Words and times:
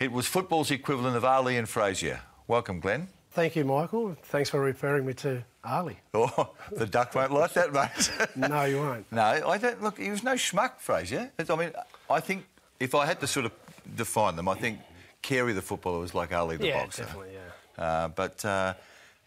It 0.00 0.10
was 0.10 0.26
football's 0.26 0.70
equivalent 0.70 1.14
of 1.14 1.26
Ali 1.26 1.58
and 1.58 1.68
Frazier. 1.68 2.22
Welcome, 2.48 2.80
Glen. 2.80 3.08
Thank 3.32 3.54
you, 3.54 3.66
Michael. 3.66 4.16
Thanks 4.22 4.48
for 4.48 4.58
referring 4.58 5.04
me 5.04 5.12
to 5.12 5.44
Ali. 5.62 5.98
Oh, 6.14 6.54
the 6.72 6.86
duck 6.86 7.14
won't 7.14 7.32
like 7.32 7.52
that, 7.52 7.70
mate. 7.70 8.10
no, 8.50 8.64
you 8.64 8.78
won't. 8.78 9.12
No, 9.12 9.20
I 9.22 9.58
don't. 9.58 9.82
Look, 9.82 9.98
he 9.98 10.08
was 10.08 10.22
no 10.22 10.36
schmuck, 10.36 10.78
Frazier. 10.78 11.30
I 11.38 11.54
mean, 11.54 11.72
I 12.08 12.20
think 12.20 12.46
if 12.80 12.94
I 12.94 13.04
had 13.04 13.20
to 13.20 13.26
sort 13.26 13.44
of 13.44 13.52
define 13.94 14.36
them, 14.36 14.48
I 14.48 14.54
think 14.54 14.78
Carey 15.20 15.52
the 15.52 15.60
footballer 15.60 15.98
was 15.98 16.14
like 16.14 16.32
Ali 16.32 16.56
the 16.56 16.68
yeah, 16.68 16.82
boxer. 16.82 17.02
definitely, 17.02 17.34
yeah. 17.34 17.84
Uh, 17.84 18.08
but 18.08 18.42
uh, 18.42 18.72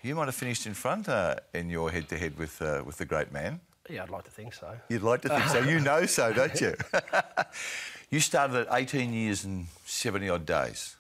you 0.02 0.16
might 0.16 0.26
have 0.26 0.34
finished 0.34 0.66
in 0.66 0.74
front 0.74 1.08
uh, 1.08 1.36
in 1.54 1.70
your 1.70 1.92
head-to-head 1.92 2.36
with 2.40 2.60
uh, 2.64 2.82
with 2.84 2.98
the 2.98 3.06
great 3.06 3.32
man. 3.32 3.60
Yeah, 3.90 4.04
I'd 4.04 4.10
like 4.10 4.24
to 4.24 4.32
think 4.32 4.56
so. 4.56 4.76
You'd 4.90 5.04
like 5.04 5.22
to 5.22 5.30
think 5.30 5.48
so. 5.50 5.60
You 5.60 5.80
know 5.80 6.08
so, 6.08 6.34
don't 6.34 6.60
you? 6.60 6.74
you 8.14 8.20
started 8.20 8.56
at 8.56 8.68
18 8.72 9.12
years 9.12 9.44
and 9.44 9.66
70 9.86 10.30
odd 10.30 10.46
days, 10.46 10.96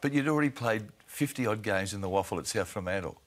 but 0.00 0.14
you'd 0.14 0.28
already 0.28 0.48
played 0.48 0.84
50 1.06 1.46
odd 1.46 1.62
games 1.62 1.92
in 1.92 2.00
the 2.00 2.08
WAFL 2.08 2.38
at 2.38 2.46
South 2.46 2.68
Fremantle. 2.68 3.20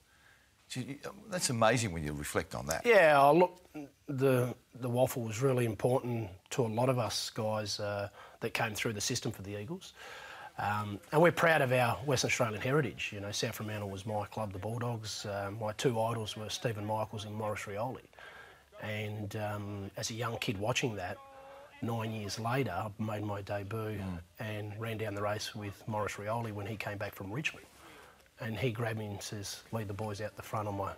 That's 1.30 1.48
amazing 1.48 1.92
when 1.92 2.02
you 2.02 2.12
reflect 2.12 2.56
on 2.56 2.66
that. 2.66 2.84
Yeah, 2.84 3.20
oh, 3.22 3.32
look, 3.32 3.60
the 4.08 4.54
the 4.74 4.90
WAFL 4.90 5.24
was 5.24 5.40
really 5.40 5.64
important 5.66 6.28
to 6.50 6.66
a 6.66 6.66
lot 6.66 6.88
of 6.88 6.98
us 6.98 7.30
guys 7.30 7.78
uh, 7.78 8.08
that 8.40 8.54
came 8.54 8.74
through 8.74 8.92
the 8.92 9.00
system 9.00 9.30
for 9.30 9.42
the 9.42 9.58
Eagles. 9.58 9.94
Um, 10.58 10.98
and 11.12 11.22
we're 11.22 11.30
proud 11.30 11.62
of 11.62 11.72
our 11.72 11.94
Western 12.04 12.30
Australian 12.30 12.60
heritage. 12.60 13.12
You 13.14 13.20
know, 13.20 13.30
South 13.30 13.54
Fremantle 13.54 13.88
was 13.88 14.04
my 14.04 14.26
club, 14.26 14.52
the 14.52 14.58
Bulldogs. 14.58 15.26
Um, 15.26 15.58
my 15.60 15.72
two 15.72 16.00
idols 16.00 16.36
were 16.36 16.50
Stephen 16.50 16.84
Michaels 16.84 17.24
and 17.24 17.34
Maurice 17.34 17.62
Rioli. 17.62 18.08
And 18.82 19.36
um, 19.36 19.90
as 19.96 20.10
a 20.10 20.14
young 20.14 20.36
kid 20.38 20.58
watching 20.58 20.96
that, 20.96 21.16
nine 21.82 22.12
years 22.12 22.38
later, 22.38 22.70
I 22.72 22.90
made 23.02 23.22
my 23.24 23.42
debut 23.42 24.00
and 24.38 24.72
ran 24.78 24.98
down 24.98 25.14
the 25.14 25.22
race 25.22 25.54
with 25.54 25.82
Maurice 25.86 26.14
Rioli 26.14 26.52
when 26.52 26.66
he 26.66 26.76
came 26.76 26.98
back 26.98 27.14
from 27.14 27.32
Richmond. 27.32 27.66
And 28.40 28.56
he 28.56 28.70
grabbed 28.70 28.98
me 28.98 29.06
and 29.06 29.20
says, 29.22 29.62
lead 29.72 29.88
the 29.88 29.94
boys 29.94 30.20
out 30.20 30.36
the 30.36 30.42
front 30.42 30.68
on 30.68 30.76
my 30.76 30.92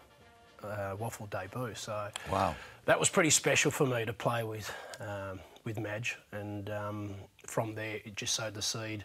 uh, 0.62 0.94
WAFL 0.96 1.30
debut. 1.30 1.74
So 1.74 2.08
Wow. 2.30 2.54
that 2.84 2.98
was 3.00 3.08
pretty 3.08 3.30
special 3.30 3.70
for 3.70 3.86
me 3.86 4.04
to 4.04 4.12
play 4.12 4.42
with 4.44 4.70
um, 5.00 5.40
with 5.64 5.78
Madge, 5.78 6.16
and 6.32 6.70
um, 6.70 7.14
from 7.46 7.74
there 7.74 7.96
it 8.04 8.16
just 8.16 8.34
sowed 8.34 8.54
the 8.54 8.62
seed 8.62 9.04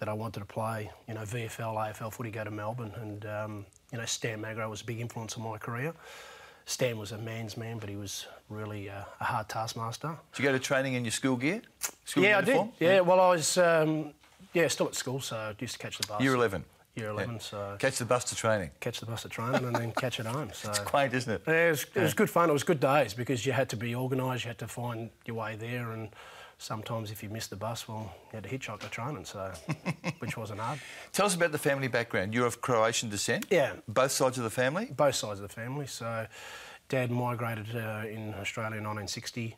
that 0.00 0.08
I 0.08 0.12
wanted 0.12 0.40
to 0.40 0.46
play. 0.46 0.90
You 1.08 1.14
know, 1.14 1.22
VFL, 1.22 1.74
AFL 1.76 2.12
footy, 2.12 2.30
go 2.30 2.44
to 2.44 2.50
Melbourne, 2.50 2.92
and 3.00 3.26
um, 3.26 3.66
you 3.92 3.98
know 3.98 4.04
Stan 4.04 4.40
Magro 4.40 4.68
was 4.68 4.80
a 4.82 4.84
big 4.84 5.00
influence 5.00 5.36
on 5.38 5.42
my 5.44 5.56
career. 5.58 5.94
Stan 6.66 6.98
was 6.98 7.12
a 7.12 7.18
man's 7.18 7.56
man, 7.56 7.78
but 7.78 7.88
he 7.88 7.96
was 7.96 8.26
really 8.48 8.88
uh, 8.88 9.02
a 9.20 9.24
hard 9.24 9.48
taskmaster. 9.48 10.16
Did 10.32 10.42
you 10.42 10.48
go 10.48 10.52
to 10.52 10.58
training 10.58 10.94
in 10.94 11.04
your 11.04 11.12
school 11.12 11.36
gear? 11.36 11.60
School 12.04 12.22
yeah, 12.24 12.40
uniform? 12.40 12.68
I 12.76 12.78
did. 12.78 12.86
Yeah, 12.86 13.00
well, 13.00 13.20
I 13.20 13.30
was 13.30 13.58
um, 13.58 14.12
yeah 14.52 14.68
still 14.68 14.86
at 14.86 14.94
school, 14.94 15.20
so 15.20 15.36
I 15.36 15.54
used 15.58 15.74
to 15.74 15.78
catch 15.78 15.98
the 15.98 16.06
bus. 16.06 16.22
Year 16.22 16.34
11. 16.34 16.64
Year 16.94 17.06
Yeah. 17.06 17.12
11, 17.12 17.40
so 17.40 17.76
Catch 17.78 17.98
the 17.98 18.04
bus 18.04 18.24
to 18.24 18.36
training. 18.36 18.70
catch 18.80 19.00
the 19.00 19.06
bus 19.06 19.22
to 19.22 19.28
training 19.28 19.64
and 19.64 19.74
then 19.76 19.92
catch 19.92 20.20
it 20.20 20.26
home. 20.26 20.50
So. 20.54 20.70
It's 20.70 20.78
quaint, 20.78 21.12
isn't 21.12 21.32
it? 21.32 21.42
Yeah, 21.46 21.66
it 21.66 21.70
was, 21.70 21.86
it 21.94 22.00
was 22.00 22.14
good 22.14 22.30
fun. 22.30 22.48
It 22.48 22.52
was 22.52 22.62
good 22.62 22.80
days 22.80 23.12
because 23.14 23.44
you 23.44 23.52
had 23.52 23.68
to 23.70 23.76
be 23.76 23.94
organised. 23.94 24.44
You 24.44 24.48
had 24.48 24.58
to 24.58 24.68
find 24.68 25.10
your 25.26 25.36
way 25.36 25.56
there, 25.56 25.90
and 25.92 26.08
sometimes 26.58 27.10
if 27.10 27.22
you 27.22 27.28
missed 27.28 27.50
the 27.50 27.56
bus, 27.56 27.88
well, 27.88 28.14
you 28.32 28.36
had 28.40 28.44
to 28.44 28.48
hitchhike 28.48 28.78
to 28.80 28.88
training. 28.88 29.24
So, 29.24 29.52
which 30.20 30.36
wasn't 30.36 30.60
hard. 30.60 30.78
Tell 31.14 31.26
us 31.26 31.34
about 31.36 31.52
the 31.52 31.58
family 31.58 31.86
background. 31.86 32.34
You're 32.34 32.44
of 32.46 32.60
Croatian 32.60 33.08
descent? 33.08 33.46
Yeah. 33.48 33.74
Both 33.86 34.10
sides 34.10 34.36
of 34.36 34.42
the 34.42 34.50
family? 34.50 34.86
Both 34.86 35.14
sides 35.14 35.38
of 35.38 35.46
the 35.48 35.54
family. 35.54 35.86
So, 35.86 36.26
Dad 36.88 37.12
migrated 37.12 37.74
uh, 37.76 38.02
in 38.08 38.34
Australia 38.34 38.78
in 38.78 38.84
1960. 38.84 39.56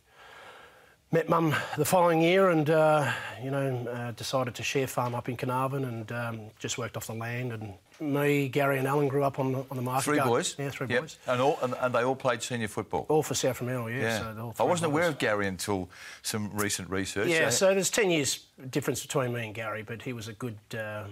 Met 1.12 1.31
Mum 1.31 1.55
the 1.79 1.84
following 1.87 2.21
year, 2.21 2.51
and 2.51 2.69
uh, 2.69 3.11
you 3.43 3.51
know 3.51 3.87
uh, 3.89 4.11
decided 4.11 4.55
to 4.57 4.62
share 4.62 4.87
farm 4.87 5.15
up 5.15 5.29
in 5.31 5.37
Carnarvon, 5.37 5.84
and 5.84 6.12
um, 6.12 6.41
just 6.59 6.79
worked 6.79 6.97
off 6.97 7.07
the 7.07 7.15
land. 7.15 7.53
And 7.53 7.75
me, 8.01 8.49
Gary, 8.49 8.79
and 8.79 8.87
Alan 8.87 9.09
grew 9.09 9.23
up 9.23 9.39
on 9.39 9.53
the, 9.53 9.65
on 9.71 9.77
the 9.77 9.83
market. 9.83 10.05
Three 10.05 10.17
garden. 10.17 10.33
boys? 10.34 10.57
Yeah, 10.59 10.69
three 10.71 10.89
Yep. 10.91 11.01
boys. 11.01 11.19
And, 11.29 11.41
all, 11.41 11.59
and, 11.62 11.75
and 11.81 11.95
they 11.95 12.03
all 12.03 12.17
played 12.17 12.43
senior 12.43 12.69
football? 12.69 13.06
All 13.09 13.23
for 13.23 13.34
South 13.34 13.56
Fremantle, 13.56 13.88
yeah. 13.91 14.00
yeah. 14.00 14.34
So 14.34 14.55
I 14.59 14.65
wasn't 14.65 14.91
aware 14.93 15.09
of 15.09 15.19
Gary 15.19 15.47
until 15.47 15.88
some 16.23 16.50
recent 16.53 16.91
research. 16.91 17.28
Yeah, 17.28 17.47
Uh, 17.47 17.50
so 17.50 17.73
there's 17.73 17.88
10 17.88 18.11
years 18.11 18.44
difference 18.71 19.00
between 19.00 19.33
me 19.33 19.47
and 19.47 19.55
Gary, 19.55 19.83
but 19.84 20.03
he 20.03 20.12
was 20.12 20.27
a 20.28 20.33
good 20.34 20.59
uh, 20.77 21.05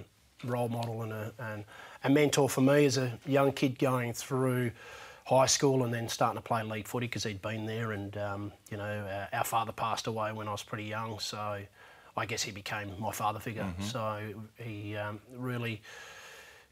role 0.42 0.68
model 0.68 1.02
and 1.02 1.12
a, 1.12 1.32
and 1.38 1.64
a 2.02 2.10
mentor 2.10 2.48
for 2.48 2.60
me 2.60 2.84
as 2.84 2.98
a 2.98 3.18
young 3.26 3.52
kid 3.52 3.78
going 3.78 4.12
through 4.12 4.72
high 5.26 5.46
school 5.46 5.84
and 5.84 5.94
then 5.94 6.08
starting 6.08 6.36
to 6.36 6.46
play 6.46 6.62
league 6.62 6.86
footy 6.86 7.06
because 7.06 7.24
he'd 7.24 7.40
been 7.40 7.64
there. 7.66 7.92
And, 7.92 8.16
um, 8.18 8.52
you 8.70 8.76
know, 8.76 8.84
uh, 8.84 9.36
our 9.36 9.44
father 9.44 9.72
passed 9.72 10.06
away 10.06 10.32
when 10.32 10.48
I 10.48 10.52
was 10.52 10.62
pretty 10.62 10.84
young, 10.84 11.18
so 11.18 11.60
I 12.16 12.26
guess 12.26 12.42
he 12.42 12.52
became 12.52 12.90
my 12.98 13.12
father 13.12 13.40
figure. 13.40 13.66
So 13.80 14.20
he 14.56 14.96
um, 14.96 15.20
really 15.34 15.80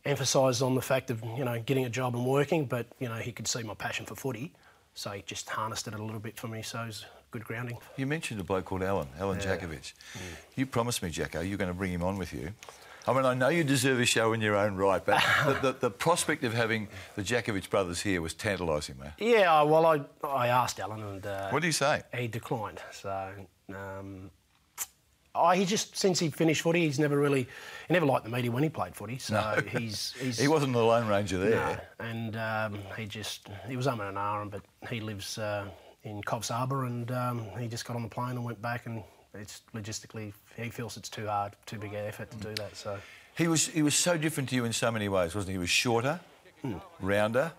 emphasised 0.04 0.62
on 0.62 0.74
the 0.74 0.82
fact 0.82 1.10
of, 1.10 1.22
you 1.36 1.44
know, 1.44 1.58
getting 1.64 1.84
a 1.84 1.90
job 1.90 2.14
and 2.14 2.26
working, 2.26 2.66
but, 2.66 2.86
you 2.98 3.08
know, 3.08 3.16
he 3.16 3.32
could 3.32 3.48
see 3.48 3.62
my 3.62 3.74
passion 3.74 4.04
for 4.04 4.16
footy. 4.16 4.52
So 4.94 5.10
he 5.12 5.22
just 5.22 5.48
harnessed 5.48 5.88
it 5.88 5.94
a 5.94 6.02
little 6.02 6.20
bit 6.20 6.36
for 6.36 6.48
me, 6.48 6.60
so 6.60 6.82
it 6.82 6.86
was 6.86 7.06
good 7.30 7.44
grounding. 7.44 7.78
You 7.96 8.06
mentioned 8.06 8.38
a 8.40 8.44
bloke 8.44 8.66
called 8.66 8.82
Alan, 8.82 9.08
Alan 9.18 9.38
Jakovich. 9.38 9.94
You 10.54 10.66
promised 10.66 11.02
me, 11.02 11.08
Jacko, 11.08 11.40
you're 11.40 11.56
going 11.56 11.70
to 11.70 11.74
bring 11.74 11.92
him 11.92 12.02
on 12.02 12.18
with 12.18 12.34
you. 12.34 12.50
I 13.06 13.12
mean, 13.12 13.24
I 13.24 13.34
know 13.34 13.48
you 13.48 13.64
deserve 13.64 13.98
a 14.00 14.04
show 14.04 14.32
in 14.32 14.40
your 14.40 14.54
own 14.56 14.76
right, 14.76 15.04
but 15.04 15.22
the, 15.46 15.54
the, 15.60 15.72
the 15.72 15.90
prospect 15.90 16.44
of 16.44 16.54
having 16.54 16.88
the 17.16 17.22
Jakovich 17.22 17.68
brothers 17.68 18.00
here 18.00 18.22
was 18.22 18.32
tantalising, 18.34 18.98
man. 18.98 19.12
Yeah, 19.18 19.62
well, 19.62 19.86
I, 19.86 20.02
I 20.26 20.48
asked 20.48 20.78
Alan 20.78 21.02
and 21.02 21.26
uh, 21.26 21.50
What 21.50 21.62
did 21.62 21.68
he 21.68 21.72
say? 21.72 22.02
he 22.16 22.28
declined. 22.28 22.80
So 22.92 23.30
um, 23.74 24.30
I, 25.34 25.56
he 25.56 25.64
just 25.64 25.96
since 25.96 26.20
he 26.20 26.28
finished 26.30 26.62
footy, 26.62 26.82
he's 26.86 26.98
never 26.98 27.18
really 27.18 27.48
he 27.88 27.92
never 27.94 28.06
liked 28.06 28.24
the 28.24 28.30
media 28.30 28.50
when 28.52 28.62
he 28.62 28.68
played 28.68 28.94
footy. 28.94 29.18
So 29.18 29.34
No. 29.34 29.62
he's, 29.78 30.14
he's 30.20 30.38
He 30.38 30.46
wasn't 30.46 30.72
the 30.74 30.84
Lone 30.84 31.08
Ranger 31.08 31.38
there. 31.38 31.82
no, 31.98 32.06
and 32.06 32.36
um, 32.36 32.78
he 32.96 33.06
just 33.06 33.48
he 33.68 33.76
was 33.76 33.86
umming 33.86 34.08
and 34.08 34.16
ahhing, 34.16 34.50
but 34.50 34.62
he 34.90 35.00
lives 35.00 35.38
uh, 35.38 35.64
in 36.04 36.20
Coffs 36.22 36.50
Harbour, 36.50 36.84
and 36.84 37.10
um, 37.10 37.46
he 37.58 37.66
just 37.66 37.84
got 37.84 37.96
on 37.96 38.02
the 38.02 38.08
plane 38.08 38.30
and 38.32 38.44
went 38.44 38.60
back, 38.62 38.86
and 38.86 39.02
it's 39.34 39.62
logistically 39.74 40.32
he 40.56 40.70
feels 40.70 40.96
it's 40.96 41.08
too 41.08 41.26
hard, 41.26 41.52
too 41.66 41.78
big 41.78 41.94
an 41.94 42.04
effort 42.06 42.30
to 42.30 42.36
do 42.38 42.54
that. 42.54 42.76
So 42.76 42.98
He 43.36 43.48
was 43.48 43.66
he 43.68 43.82
was 43.82 43.94
so 43.94 44.16
different 44.16 44.48
to 44.50 44.54
you 44.56 44.64
in 44.64 44.72
so 44.72 44.90
many 44.90 45.08
ways, 45.08 45.34
wasn't 45.34 45.48
he? 45.50 45.52
He 45.54 45.58
was 45.58 45.70
shorter, 45.70 46.20
rounder, 47.00 47.52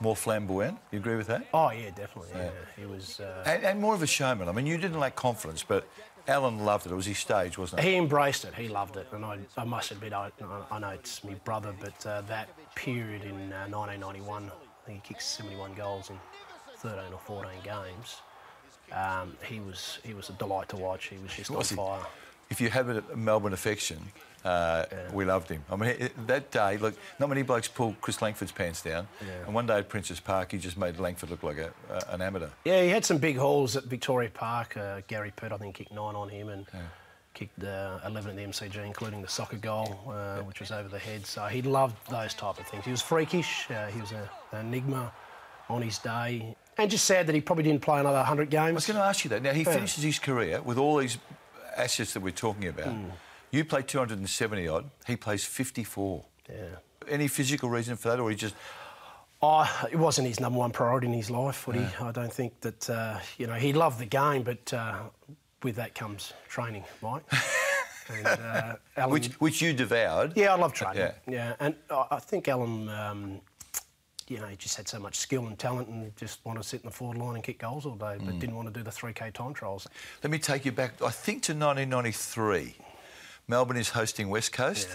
more 0.00 0.16
flamboyant. 0.16 0.78
You 0.90 0.98
agree 0.98 1.16
with 1.16 1.26
that? 1.28 1.46
oh 1.54 1.70
yeah, 1.70 1.90
definitely. 1.90 2.30
Yeah, 2.34 2.50
he 2.76 2.86
was. 2.86 3.20
Uh, 3.20 3.42
And, 3.46 3.64
and 3.64 3.80
more 3.80 3.94
of 3.94 4.02
a 4.02 4.06
showman. 4.06 4.48
I 4.48 4.52
mean, 4.52 4.66
you 4.66 4.76
didn't 4.76 4.98
lack 5.00 5.16
confidence, 5.16 5.62
but 5.62 5.86
Alan 6.28 6.64
loved 6.64 6.86
it. 6.86 6.92
It 6.92 6.94
was 6.94 7.06
his 7.06 7.18
stage, 7.18 7.58
wasn't 7.58 7.80
it? 7.80 7.84
He 7.86 7.96
embraced 7.96 8.44
it. 8.44 8.54
He 8.54 8.68
loved 8.68 8.96
it, 8.96 9.06
and 9.12 9.24
I, 9.24 9.38
I 9.56 9.64
must 9.64 9.90
admit, 9.90 10.12
I, 10.12 10.30
I 10.70 10.78
know 10.78 10.88
it's 10.90 11.22
my 11.24 11.34
brother, 11.44 11.74
but 11.80 12.06
uh, 12.06 12.22
that 12.22 12.48
period 12.74 13.24
in 13.24 13.52
uh, 13.52 13.66
1991, 13.68 14.50
I 14.50 14.86
think 14.86 15.02
he 15.06 15.08
kicked 15.14 15.22
71 15.22 15.74
goals 15.74 16.08
in 16.10 16.18
13 16.78 17.12
or 17.12 17.18
14 17.18 17.50
games. 17.62 18.22
Um, 18.92 19.36
he 19.44 19.60
was 19.60 19.98
he 20.04 20.14
was 20.14 20.28
a 20.28 20.32
delight 20.34 20.68
to 20.70 20.76
watch. 20.76 21.06
He 21.06 21.18
was 21.18 21.32
just 21.34 21.50
Was 21.50 21.72
on 21.72 21.76
fire. 21.78 22.06
If 22.50 22.60
you 22.60 22.68
have 22.70 22.88
a 22.88 23.02
Melbourne 23.16 23.52
affection, 23.52 23.98
uh, 24.44 24.84
we 25.12 25.24
loved 25.24 25.48
him. 25.48 25.64
I 25.70 25.76
mean, 25.76 26.10
that 26.26 26.50
day, 26.50 26.76
look, 26.76 26.94
not 27.18 27.28
many 27.28 27.42
blokes 27.42 27.66
pulled 27.66 28.00
Chris 28.00 28.20
Langford's 28.20 28.52
pants 28.52 28.82
down. 28.82 29.08
Yeah. 29.20 29.46
And 29.46 29.54
one 29.54 29.66
day 29.66 29.78
at 29.78 29.88
Princes 29.88 30.20
Park, 30.20 30.52
he 30.52 30.58
just 30.58 30.76
made 30.76 30.98
Langford 30.98 31.30
look 31.30 31.42
like 31.42 31.56
a, 31.56 31.72
uh, 31.90 32.00
an 32.10 32.20
amateur. 32.20 32.50
Yeah, 32.64 32.82
he 32.82 32.90
had 32.90 33.04
some 33.04 33.18
big 33.18 33.38
hauls 33.38 33.76
at 33.76 33.84
Victoria 33.84 34.30
Park. 34.30 34.76
Uh, 34.76 35.00
Gary 35.08 35.32
Pert, 35.34 35.52
I 35.52 35.56
think, 35.56 35.74
kicked 35.76 35.92
nine 35.92 36.14
on 36.14 36.28
him 36.28 36.50
and 36.50 36.66
kicked 37.34 37.62
uh, 37.64 37.98
11 38.06 38.30
at 38.30 38.36
the 38.36 38.42
MCG, 38.42 38.84
including 38.86 39.20
the 39.20 39.28
soccer 39.28 39.56
goal, 39.56 39.98
uh, 40.08 40.38
which 40.42 40.60
was 40.60 40.70
over 40.70 40.88
the 40.88 40.98
head. 40.98 41.26
So 41.26 41.44
he 41.46 41.62
loved 41.62 41.96
those 42.10 42.32
type 42.34 42.58
of 42.58 42.66
things. 42.66 42.84
He 42.84 42.90
was 42.90 43.02
freakish. 43.02 43.66
Uh, 43.70 43.86
he 43.86 44.00
was 44.00 44.12
a, 44.12 44.30
an 44.52 44.66
enigma 44.66 45.12
on 45.68 45.82
his 45.82 45.98
day. 45.98 46.56
And 46.76 46.90
just 46.90 47.04
sad 47.04 47.26
that 47.28 47.34
he 47.34 47.40
probably 47.40 47.64
didn't 47.64 47.82
play 47.82 48.00
another 48.00 48.18
100 48.18 48.50
games. 48.50 48.70
I 48.70 48.72
was 48.72 48.86
going 48.86 48.98
to 48.98 49.04
ask 49.04 49.24
you 49.24 49.28
that. 49.30 49.42
Now, 49.42 49.52
he 49.52 49.64
finishes 49.64 50.02
his 50.02 50.18
career 50.18 50.60
with 50.62 50.76
all 50.78 50.96
these 50.96 51.18
assets 51.76 52.14
that 52.14 52.20
we're 52.20 52.32
talking 52.32 52.68
about. 52.68 52.88
Hmm. 52.88 53.10
You 53.50 53.64
play 53.64 53.82
270 53.82 54.66
odd, 54.68 54.90
he 55.06 55.14
plays 55.16 55.44
54. 55.44 56.24
Yeah. 56.50 56.56
Any 57.08 57.28
physical 57.28 57.68
reason 57.68 57.96
for 57.96 58.08
that, 58.08 58.18
or 58.18 58.28
he 58.30 58.36
just. 58.36 58.54
Oh, 59.42 59.68
it 59.92 59.96
wasn't 59.96 60.26
his 60.26 60.40
number 60.40 60.58
one 60.58 60.70
priority 60.70 61.06
in 61.06 61.12
his 61.12 61.30
life, 61.30 61.56
footy. 61.56 61.86
I 62.00 62.10
don't 62.12 62.32
think 62.32 62.58
that, 62.62 62.88
uh, 62.90 63.18
you 63.36 63.46
know, 63.46 63.54
he 63.54 63.72
loved 63.72 63.98
the 64.00 64.06
game, 64.06 64.42
but 64.42 64.72
uh, 64.72 65.00
with 65.62 65.76
that 65.76 65.94
comes 65.94 66.32
training, 66.48 66.82
Mike. 67.02 67.22
and, 68.08 68.26
uh, 68.26 68.76
Alan, 68.96 69.10
Which, 69.12 69.28
which 69.40 69.60
you 69.60 69.72
devoured. 69.74 70.32
yeah, 70.34 70.52
I 70.54 70.56
love 70.56 70.72
training. 70.72 70.98
Yeah. 70.98 71.12
Yeah, 71.28 71.56
and 71.60 71.74
I 71.90 72.06
I 72.12 72.18
think 72.20 72.48
Alan, 72.48 72.88
um, 72.88 73.40
you 74.28 74.38
know, 74.38 74.46
he 74.46 74.56
just 74.56 74.76
had 74.76 74.88
so 74.88 74.98
much 74.98 75.16
skill 75.16 75.46
and 75.46 75.58
talent 75.58 75.88
and 75.88 76.14
just 76.16 76.44
wanted 76.44 76.62
to 76.62 76.68
sit 76.68 76.80
in 76.82 76.86
the 76.88 76.94
forward 76.94 77.18
line 77.18 77.34
and 77.36 77.44
kick 77.44 77.58
goals 77.58 77.86
all 77.86 77.94
day, 77.94 78.16
but 78.24 78.38
didn't 78.38 78.56
want 78.56 78.68
to 78.68 78.74
do 78.74 78.82
the 78.82 78.90
3K 78.90 79.32
time 79.32 79.52
trials. 79.54 79.86
Let 80.22 80.30
me 80.30 80.38
take 80.38 80.64
you 80.64 80.72
back, 80.72 81.00
I 81.02 81.10
think, 81.10 81.42
to 81.44 81.52
1993. 81.52 82.74
Melbourne 83.48 83.76
is 83.76 83.90
hosting 83.90 84.30
West 84.30 84.52
Coast. 84.52 84.88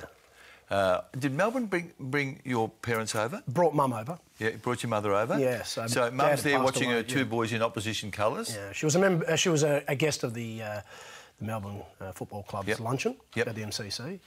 Uh, 0.70 1.02
did 1.18 1.34
Melbourne 1.34 1.66
bring, 1.66 1.92
bring 2.00 2.40
your 2.44 2.70
parents 2.70 3.16
over? 3.16 3.42
Brought 3.48 3.74
mum 3.74 3.92
over. 3.94 4.20
Yeah, 4.38 4.52
brought 4.62 4.84
your 4.84 4.90
mother 4.92 5.14
over? 5.16 5.40
Yeah, 5.40 5.64
so 5.64 5.88
So 5.88 6.12
mum's 6.12 6.44
there 6.44 6.62
watching 6.62 6.90
away, 6.90 6.98
her 6.98 7.04
two 7.04 7.20
yeah. 7.20 7.24
boys 7.26 7.54
in 7.54 7.62
opposition 7.64 8.12
colours. 8.12 8.56
Yeah, 8.56 8.72
she 8.72 8.86
was 8.86 8.96
a 8.96 9.00
member. 9.00 9.28
Uh, 9.30 9.36
she 9.36 9.50
was 9.50 9.64
a, 9.64 9.84
a 9.88 9.96
guest 9.96 10.24
of 10.24 10.34
the, 10.36 10.62
uh, 10.62 10.82
the 11.40 11.46
Melbourne 11.46 11.82
uh, 12.00 12.12
Football 12.12 12.44
Club's 12.44 12.68
Yep. 12.68 12.80
luncheon 12.82 13.16
Yep. 13.36 13.48
at 13.48 13.56
the 13.56 13.62
MCC, 13.64 14.20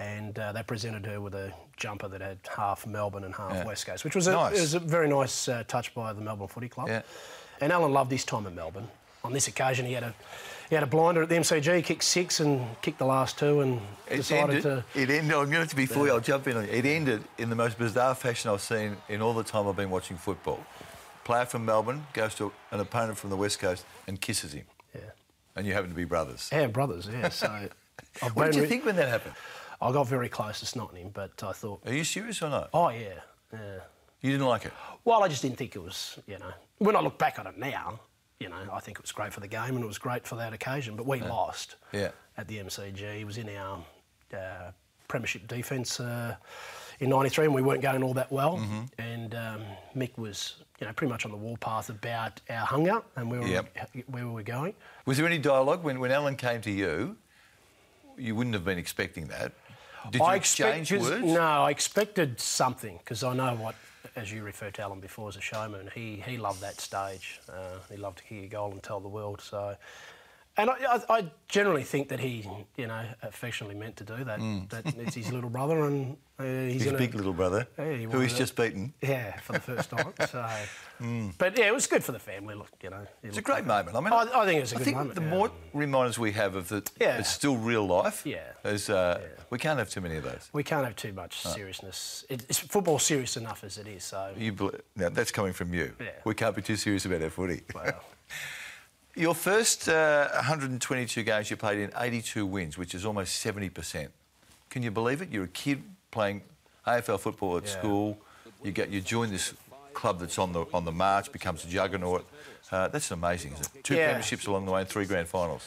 and 0.00 0.36
uh, 0.38 0.50
they 0.52 0.62
presented 0.62 1.04
her 1.06 1.20
with 1.20 1.34
a 1.34 1.52
jumper 1.76 2.08
that 2.08 2.20
had 2.20 2.38
half 2.56 2.86
Melbourne 2.86 3.22
and 3.24 3.34
half 3.34 3.52
Yeah. 3.52 3.66
West 3.66 3.86
Coast, 3.86 4.02
which 4.02 4.16
was 4.16 4.26
a, 4.26 4.32
Nice. 4.32 4.56
it 4.58 4.60
was 4.62 4.74
a 4.74 4.80
very 4.80 5.08
nice 5.08 5.46
uh, 5.48 5.62
touch 5.68 5.94
by 5.94 6.12
the 6.12 6.20
Melbourne 6.22 6.48
Footy 6.48 6.68
Club. 6.68 6.88
Yeah. 6.88 7.02
And 7.60 7.70
Alan 7.72 7.92
loved 7.92 8.10
his 8.10 8.24
time 8.24 8.46
in 8.46 8.54
Melbourne. 8.54 8.88
On 9.22 9.32
this 9.34 9.46
occasion, 9.48 9.84
he 9.84 9.92
had 9.92 10.02
a 10.02 10.14
he 10.70 10.74
had 10.76 10.82
a 10.84 10.86
blinder 10.86 11.20
at 11.22 11.28
the 11.28 11.34
MCG, 11.34 11.84
kicked 11.84 12.04
six 12.04 12.38
and 12.40 12.64
kicked 12.80 12.98
the 13.00 13.04
last 13.04 13.36
two, 13.38 13.60
and 13.60 13.80
It 14.08 14.18
decided 14.18 14.56
ended, 14.56 14.62
to. 14.62 14.84
it 14.94 15.10
ended, 15.10 15.34
I'm 15.36 15.50
going 15.50 15.66
to, 15.66 15.74
before 15.76 16.06
you, 16.06 16.12
I'll 16.12 16.20
jump 16.20 16.46
in 16.46 16.56
on 16.56 16.64
you. 16.64 16.70
It 16.70 16.86
ended 16.86 17.24
in 17.38 17.50
the 17.50 17.56
most 17.56 17.76
bizarre 17.76 18.14
fashion 18.14 18.52
I've 18.52 18.60
seen 18.60 18.96
in 19.08 19.20
all 19.20 19.34
the 19.34 19.42
time 19.42 19.66
I've 19.66 19.74
been 19.76 19.90
watching 19.90 20.16
football. 20.16 20.60
Player 21.24 21.44
from 21.44 21.64
Melbourne 21.66 22.06
goes 22.12 22.36
to 22.36 22.52
an 22.70 22.78
opponent 22.78 23.18
from 23.18 23.30
the 23.30 23.36
West 23.36 23.58
Coast 23.58 23.84
and 24.06 24.20
kisses 24.20 24.52
him. 24.52 24.64
Yeah. 24.94 25.00
And 25.56 25.66
you 25.66 25.72
happen 25.72 25.90
to 25.90 25.96
be 25.96 26.04
brothers. 26.04 26.48
Yeah, 26.52 26.68
brothers, 26.68 27.08
yeah. 27.12 27.28
So 27.30 27.68
What 28.34 28.46
did 28.46 28.54
you 28.54 28.66
think 28.66 28.84
when 28.86 28.94
that 28.96 29.08
happened? 29.08 29.34
I 29.82 29.92
got 29.92 30.06
very 30.06 30.28
close 30.28 30.60
to 30.60 30.66
snotting 30.66 30.96
him, 30.98 31.10
but 31.12 31.42
I 31.42 31.52
thought, 31.52 31.80
Are 31.86 31.92
you 31.94 32.04
serious 32.04 32.42
or 32.42 32.50
not? 32.50 32.70
oh, 32.74 32.90
yeah, 32.90 33.14
yeah. 33.52 33.78
You 34.20 34.32
didn't 34.32 34.46
like 34.46 34.66
it? 34.66 34.72
Well, 35.04 35.22
I 35.22 35.28
just 35.28 35.40
didn't 35.40 35.56
think 35.56 35.74
it 35.74 35.82
was, 35.82 36.18
you 36.26 36.38
know, 36.38 36.52
when 36.78 36.94
I 36.94 37.00
look 37.00 37.16
back 37.18 37.38
on 37.38 37.46
it 37.46 37.56
now, 37.56 38.00
you 38.38 38.48
know, 38.50 38.56
I 38.72 38.80
think 38.80 38.98
it 38.98 39.02
was 39.02 39.12
great 39.12 39.32
for 39.32 39.40
the 39.40 39.48
game 39.48 39.74
and 39.76 39.80
it 39.82 39.86
was 39.86 39.96
great 39.98 40.26
for 40.26 40.36
that 40.36 40.52
occasion, 40.52 40.96
but 40.96 41.06
we 41.06 41.20
lost 41.20 41.76
Yeah. 41.92 42.10
at 42.36 42.46
the 42.48 42.58
MCG. 42.58 43.16
He 43.18 43.24
was 43.24 43.38
in 43.38 43.48
our 43.56 43.82
uh, 44.34 44.70
premiership 45.08 45.48
defence 45.48 46.00
uh, 46.00 46.36
in 47.00 47.08
93 47.08 47.46
and 47.46 47.54
we 47.54 47.62
weren't 47.62 47.80
going 47.82 48.02
all 48.02 48.12
that 48.14 48.30
well. 48.30 48.58
Mm-hmm. 48.58 48.80
And 49.00 49.34
um, 49.34 49.62
Mick 49.96 50.16
was, 50.18 50.56
you 50.80 50.86
know, 50.86 50.92
pretty 50.92 51.10
much 51.10 51.24
on 51.24 51.30
the 51.30 51.36
warpath 51.38 51.88
about 51.88 52.40
our 52.50 52.66
hunger 52.66 53.02
and 53.16 53.30
where, 53.30 53.42
Yep. 53.46 53.76
we, 53.94 54.00
where 54.08 54.26
we 54.26 54.32
were 54.32 54.42
going. 54.42 54.74
Was 55.06 55.16
there 55.16 55.26
any 55.26 55.38
dialogue 55.38 55.82
when, 55.82 55.98
when 55.98 56.10
Alan 56.10 56.36
came 56.36 56.60
to 56.62 56.70
you? 56.70 57.16
You 58.18 58.34
wouldn't 58.34 58.54
have 58.54 58.64
been 58.66 58.78
expecting 58.78 59.28
that. 59.28 59.52
Did 60.10 60.22
I 60.22 60.36
expected- 60.36 61.00
words? 61.00 61.24
No, 61.24 61.40
I 61.40 61.70
expected 61.70 62.40
something 62.40 62.98
because 62.98 63.22
I 63.22 63.34
know 63.34 63.54
what, 63.56 63.74
as 64.16 64.32
you 64.32 64.42
referred 64.42 64.74
to 64.74 64.82
Alan 64.82 65.00
before 65.00 65.28
as 65.28 65.36
a 65.36 65.40
showman, 65.40 65.90
he, 65.94 66.16
he 66.26 66.36
loved 66.38 66.60
that 66.62 66.80
stage. 66.80 67.40
Uh, 67.48 67.78
he 67.90 67.96
loved 67.96 68.18
to 68.18 68.24
kick 68.24 68.44
a 68.44 68.48
goal 68.48 68.72
and 68.72 68.82
tell 68.82 69.00
the 69.00 69.08
world. 69.08 69.40
So, 69.40 69.76
and 70.60 70.70
I, 70.70 70.76
I, 71.08 71.18
I 71.18 71.30
generally 71.48 71.82
think 71.84 72.08
that 72.08 72.20
he, 72.20 72.46
you 72.76 72.86
know, 72.86 73.04
affectionately 73.22 73.76
meant 73.78 73.96
to 73.96 74.04
do 74.04 74.24
that. 74.24 74.38
That 74.70 74.94
it's 74.98 75.14
his 75.14 75.32
little 75.32 75.50
brother, 75.50 75.84
and 75.84 76.16
uh, 76.38 76.44
he's 76.44 76.74
His 76.82 76.84
gonna, 76.86 76.98
big 76.98 77.14
little 77.14 77.32
brother, 77.32 77.66
Yeah, 77.78 77.92
he 77.96 78.04
who 78.04 78.20
he's 78.20 78.34
just 78.36 78.56
beaten. 78.56 78.94
yeah, 79.02 79.38
for 79.40 79.52
the 79.54 79.60
first 79.60 79.90
time. 79.90 80.12
So, 80.30 80.46
but 81.38 81.56
yeah, 81.58 81.66
it 81.68 81.74
was 81.74 81.86
good 81.86 82.04
for 82.04 82.12
the 82.12 82.18
family. 82.18 82.54
Look, 82.54 82.68
you 82.82 82.90
know, 82.90 83.06
It's 83.22 83.38
a 83.38 83.42
great 83.42 83.64
moment. 83.64 83.96
I 83.96 84.00
mean, 84.00 84.12
I, 84.12 84.26
I 84.34 84.44
think 84.46 84.58
it 84.58 84.60
was 84.60 84.72
a 84.72 84.76
I 84.76 84.78
good 84.78 84.84
think 84.84 84.96
moment. 84.98 85.14
the 85.14 85.22
yeah. 85.22 85.30
more 85.30 85.50
reminders 85.72 86.18
we 86.18 86.32
have 86.32 86.54
of 86.54 86.68
that, 86.68 86.90
Yeah. 87.00 87.18
it's 87.18 87.30
still 87.30 87.56
real 87.56 87.86
life. 87.86 88.24
Yeah. 88.26 88.52
Uh, 88.64 89.18
we 89.50 89.58
can't 89.58 89.78
have 89.78 89.88
too 89.90 90.00
many 90.02 90.16
of 90.16 90.24
those. 90.24 90.48
we 90.52 90.62
can't 90.62 90.84
have 90.84 90.96
too 90.96 91.12
much 91.12 91.40
seriousness. 91.40 92.24
It, 92.28 92.44
it's 92.48 92.58
football 92.58 92.98
serious 92.98 93.36
enough 93.36 93.64
as 93.64 93.78
it 93.78 93.86
is. 93.86 94.04
So, 94.04 94.32
You, 94.36 94.54
now 94.96 95.08
that's 95.08 95.32
coming 95.32 95.52
from 95.54 95.72
you. 95.74 95.92
Yeah. 96.00 96.10
We 96.24 96.34
can't 96.34 96.54
be 96.54 96.62
too 96.62 96.76
serious 96.76 97.04
about 97.06 97.22
our 97.22 97.30
footy. 97.30 97.62
well, 97.74 97.92
Your 99.16 99.34
first 99.34 99.88
uh, 99.88 100.28
122 100.34 101.22
games 101.24 101.50
you 101.50 101.56
played 101.56 101.78
in 101.78 101.90
82 101.96 102.46
wins, 102.46 102.78
which 102.78 102.94
is 102.94 103.04
almost 103.04 103.44
70%. 103.44 104.08
Can 104.70 104.82
you 104.82 104.90
believe 104.90 105.20
it? 105.20 105.30
You're 105.30 105.44
a 105.44 105.48
kid 105.48 105.82
playing 106.10 106.42
AFL 106.86 107.18
football 107.18 107.56
at 107.56 107.64
Yeah. 107.64 107.70
school. 107.70 108.18
You 108.62 108.72
get 108.72 108.90
you 108.90 109.00
join 109.00 109.30
this 109.30 109.54
club 109.94 110.20
that's 110.20 110.38
on 110.38 110.52
the 110.52 110.64
on 110.72 110.84
the 110.84 110.92
march, 110.92 111.32
becomes 111.32 111.64
a 111.64 111.68
juggernaut. 111.68 112.24
Uh, 112.70 112.88
that's 112.88 113.10
amazing, 113.10 113.52
isn't 113.54 113.74
it? 113.74 113.84
Two 113.84 113.96
Yeah. 113.96 114.18
premierships 114.18 114.46
along 114.46 114.66
the 114.66 114.72
way 114.72 114.80
and 114.82 114.88
three 114.88 115.06
grand 115.06 115.26
finals. 115.28 115.66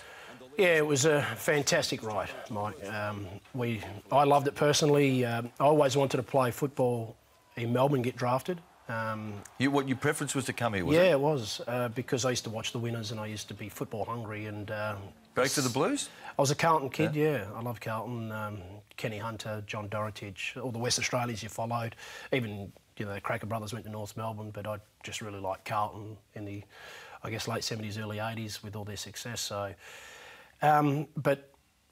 Yeah, 0.58 0.78
it 0.78 0.86
was 0.86 1.06
a 1.06 1.24
fantastic 1.36 2.04
ride, 2.04 2.30
Mike. 2.52 2.76
Um, 2.86 3.28
we, 3.56 3.82
I 4.12 4.24
loved 4.24 4.48
it 4.48 4.54
personally. 4.56 5.26
Um, 5.26 5.52
I 5.60 5.64
always 5.66 5.98
wanted 5.98 6.18
to 6.18 6.24
play 6.24 6.52
football 6.52 7.18
in 7.58 7.74
Melbourne, 7.74 8.04
get 8.04 8.16
drafted. 8.16 8.62
Um, 8.90 9.34
You, 9.60 9.72
what 9.72 9.88
your 9.88 9.98
preference 9.98 10.36
was 10.36 10.46
to 10.46 10.54
come 10.54 10.74
here, 10.74 10.86
was 10.86 10.96
yeah, 10.96 11.04
it? 11.04 11.12
it 11.12 11.20
was 11.20 11.62
uh, 11.68 11.90
because 11.90 12.26
I 12.26 12.32
used 12.32 12.44
to 12.44 12.50
watch 12.50 12.72
the 12.74 12.80
winners 12.80 13.12
and 13.12 13.20
I 13.20 13.28
used 13.28 13.48
to 13.48 13.54
be 13.54 13.70
football 13.70 14.06
hungry. 14.06 14.46
And 14.46 14.70
uh, 14.72 14.96
Break 15.36 15.52
for 15.52 15.62
the 15.62 15.70
Blues? 15.70 16.10
I 16.38 16.42
was 16.42 16.52
a 16.52 16.56
Carlton 16.56 16.90
kid. 16.90 17.16
Yeah, 17.16 17.46
I 17.56 17.62
love 17.62 17.80
Carlton. 17.80 18.32
Um, 18.32 18.60
Kenny 18.98 19.18
Hunter, 19.18 19.64
John 19.66 19.90
Dorotich, 19.90 20.62
all 20.62 20.72
the 20.72 20.80
West 20.80 21.00
Australians 21.00 21.42
you 21.42 21.50
followed. 21.50 21.96
Even 22.32 22.72
you 22.98 23.06
know 23.06 23.14
the 23.14 23.22
Krakouer 23.22 23.48
brothers 23.48 23.74
went 23.74 23.86
to 23.86 23.92
North 23.92 24.16
Melbourne, 24.18 24.52
but 24.52 24.68
I 24.68 24.78
just 25.04 25.22
really 25.22 25.40
liked 25.40 25.66
Carlton 25.66 26.18
in 26.36 26.46
the, 26.46 26.64
I 27.24 27.30
guess 27.30 27.48
late 27.48 27.64
seventies, 27.64 27.98
early 27.98 28.20
eighties 28.20 28.62
with 28.64 28.76
all 28.76 28.84
their 28.84 28.98
success. 28.98 29.42
So, 29.42 29.74
um, 30.62 31.08
but 31.18 31.52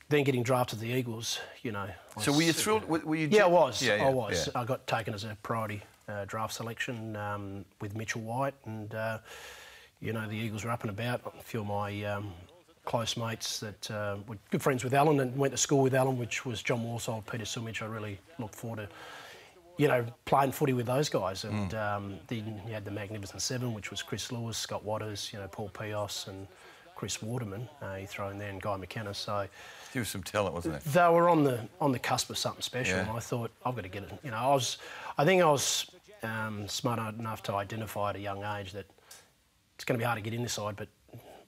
then 0.10 0.24
getting 0.24 0.44
drafted 0.44 0.80
to 0.80 0.86
the 0.86 0.92
Eagles, 0.92 1.40
you 1.64 1.72
know. 1.72 1.88
I 2.18 2.22
So 2.22 2.34
were 2.34 2.44
you 2.44 2.54
thrilled? 2.54 2.88
Were 2.88 3.00
were 3.00 3.16
you 3.16 3.28
Yeah, 3.32 3.46
I 3.46 3.48
was. 3.48 3.82
Yeah, 3.82 3.96
yeah, 3.96 4.08
I 4.08 4.10
was. 4.10 4.48
yeah. 4.54 4.62
I 4.62 4.66
got 4.66 4.86
taken 4.86 5.14
as 5.14 5.24
a 5.24 5.38
priority 5.42 5.82
uh, 6.12 6.26
draft 6.26 6.54
selection 6.54 7.16
um, 7.16 7.66
with 7.80 7.96
Mitchell 7.96 8.22
White, 8.22 8.54
and 8.66 8.94
uh, 8.94 9.20
you 10.02 10.14
know 10.14 10.28
the 10.28 10.36
Eagles 10.36 10.64
were 10.66 10.72
up 10.72 10.82
and 10.82 10.90
about. 10.90 11.22
A 11.40 11.44
few 11.44 11.62
of 11.62 11.68
my 11.68 12.04
um, 12.04 12.34
close 12.86 13.16
mates 13.18 13.60
that 13.60 13.92
uh, 13.92 14.18
were 14.28 14.38
good 14.52 14.62
friends 14.62 14.84
with 14.84 14.94
Alan 14.94 15.20
and 15.20 15.36
went 15.38 15.54
to 15.54 15.58
school 15.58 15.82
with 15.82 15.94
Alan, 15.96 16.18
which 16.18 16.46
was 16.46 16.62
John 16.62 16.84
Worsfold, 16.84 17.26
Peter 17.32 17.46
Sumich. 17.46 17.82
I 17.82 17.86
really 17.86 18.20
looked 18.40 18.56
forward 18.56 18.78
to. 18.88 18.90
You 19.78 19.88
know, 19.88 20.06
playing 20.26 20.52
footy 20.52 20.74
with 20.74 20.86
those 20.86 21.10
guys, 21.10 21.44
and 21.44 21.74
um, 21.74 22.20
then 22.28 22.62
you 22.68 22.74
had 22.74 22.86
the 22.86 22.92
Magnificent 22.92 23.42
Seven, 23.42 23.74
which 23.74 23.90
was 23.90 24.04
Chris 24.04 24.32
Lewis, 24.32 24.56
Scott 24.58 24.84
Watters, 24.84 25.32
you 25.34 25.40
know, 25.40 25.48
Paul 25.48 25.70
Peos, 25.70 26.28
and 26.28 26.46
Chris 26.96 27.20
Waterman. 27.24 27.68
Uh, 27.82 27.96
you 27.96 28.06
throw 28.06 28.30
in 28.30 28.38
there, 28.38 28.50
and 28.50 28.62
Guy 28.62 28.76
McKenna. 28.78 29.12
So, 29.14 29.48
There 29.94 30.02
was 30.02 30.10
some 30.10 30.22
talent, 30.22 30.54
wasn't 30.54 30.84
there? 30.84 31.08
they 31.10 31.14
were 31.16 31.30
on 31.30 31.44
the 31.44 31.62
on 31.80 31.94
the 31.94 31.98
cusp 32.00 32.30
of 32.30 32.38
something 32.38 32.62
special, 32.62 32.96
Yeah. 32.98 33.08
and 33.08 33.18
I 33.18 33.20
thought 33.22 33.50
I've 33.66 33.74
got 33.74 33.84
to 33.84 33.90
get 33.90 34.04
it. 34.04 34.12
You 34.24 34.30
know, 34.32 34.38
I 34.38 34.54
was, 34.54 34.78
I 35.18 35.26
think 35.26 35.42
I 35.42 35.50
was 35.50 35.90
um, 36.24 36.68
smart 36.68 37.16
enough 37.16 37.44
to 37.44 37.54
identify 37.54 38.12
at 38.12 38.16
a 38.16 38.20
young 38.20 38.44
age 38.44 38.72
that 38.74 38.86
it's 39.76 39.86
going 39.86 39.98
to 39.98 40.02
be 40.02 40.06
hard 40.06 40.18
to 40.18 40.22
get 40.22 40.34
in 40.34 40.44
this 40.44 40.54
side, 40.54 40.76
but 40.76 40.88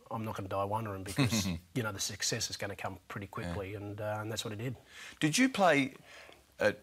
I'm 0.09 0.23
not 0.25 0.35
going 0.35 0.47
to 0.47 0.49
die 0.49 0.63
wondering 0.63 1.03
because 1.03 1.47
you 1.47 1.83
know 1.83 1.91
the 1.91 1.99
success 1.99 2.49
is 2.49 2.57
going 2.57 2.69
to 2.69 2.75
come 2.75 2.97
pretty 3.07 3.27
quickly, 3.27 3.75
and 3.75 3.99
uh, 3.99 4.17
and 4.19 4.31
that's 4.31 4.45
what 4.45 4.53
it 4.53 4.59
did. 4.59 4.75
Did 5.19 5.37
you 5.37 5.49
play 5.49 5.93
at. 6.59 6.79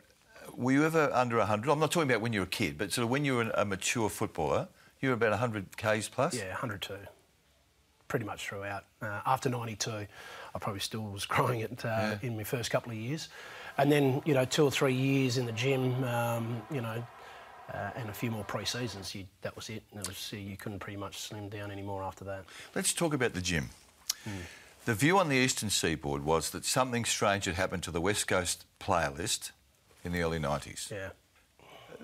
Were 0.56 0.72
you 0.72 0.84
ever 0.84 1.10
under 1.12 1.36
100? 1.36 1.70
I'm 1.70 1.78
not 1.78 1.92
talking 1.92 2.10
about 2.10 2.22
when 2.22 2.32
you 2.32 2.40
were 2.40 2.46
a 2.46 2.48
kid, 2.48 2.76
but 2.76 2.92
sort 2.92 3.04
of 3.04 3.10
when 3.10 3.24
you 3.24 3.36
were 3.36 3.50
a 3.54 3.64
mature 3.64 4.08
footballer, 4.08 4.68
you 5.00 5.10
were 5.10 5.14
about 5.14 5.30
100 5.30 5.76
Ks 5.76 6.08
plus? 6.08 6.34
Yeah, 6.34 6.48
102, 6.48 6.96
pretty 8.08 8.24
much 8.24 8.48
throughout. 8.48 8.84
Uh, 9.00 9.20
after 9.26 9.48
92, 9.48 9.90
I 9.90 10.58
probably 10.58 10.80
still 10.80 11.02
was 11.02 11.24
growing 11.26 11.60
it 11.60 11.84
uh, 11.84 12.16
in 12.22 12.36
my 12.36 12.42
first 12.42 12.70
couple 12.70 12.90
of 12.90 12.98
years, 12.98 13.28
and 13.78 13.92
then 13.92 14.22
you 14.24 14.34
know 14.34 14.44
two 14.44 14.64
or 14.64 14.70
three 14.70 14.94
years 14.94 15.36
in 15.36 15.46
the 15.46 15.52
gym, 15.52 16.02
um, 16.04 16.62
you 16.70 16.80
know. 16.80 17.04
Uh, 17.72 17.90
and 17.96 18.08
a 18.08 18.12
few 18.12 18.30
more 18.30 18.44
pre-seasons, 18.44 19.14
you, 19.14 19.24
that 19.42 19.54
was 19.54 19.68
it. 19.70 19.82
And 19.92 20.00
it 20.00 20.08
was, 20.08 20.32
you 20.32 20.56
couldn't 20.56 20.80
pretty 20.80 20.96
much 20.96 21.18
slim 21.18 21.48
down 21.48 21.70
anymore 21.70 22.02
after 22.02 22.24
that. 22.24 22.44
Let's 22.74 22.92
talk 22.92 23.14
about 23.14 23.34
the 23.34 23.40
gym. 23.40 23.70
Hmm. 24.24 24.30
The 24.86 24.94
view 24.94 25.18
on 25.18 25.28
the 25.28 25.36
eastern 25.36 25.70
seaboard 25.70 26.24
was 26.24 26.50
that 26.50 26.64
something 26.64 27.04
strange 27.04 27.44
had 27.44 27.54
happened 27.54 27.82
to 27.84 27.90
the 27.90 28.00
West 28.00 28.26
Coast 28.26 28.64
player 28.78 29.10
list 29.10 29.52
in 30.04 30.12
the 30.12 30.22
early 30.22 30.38
90s. 30.38 30.90
Yeah. 30.90 31.10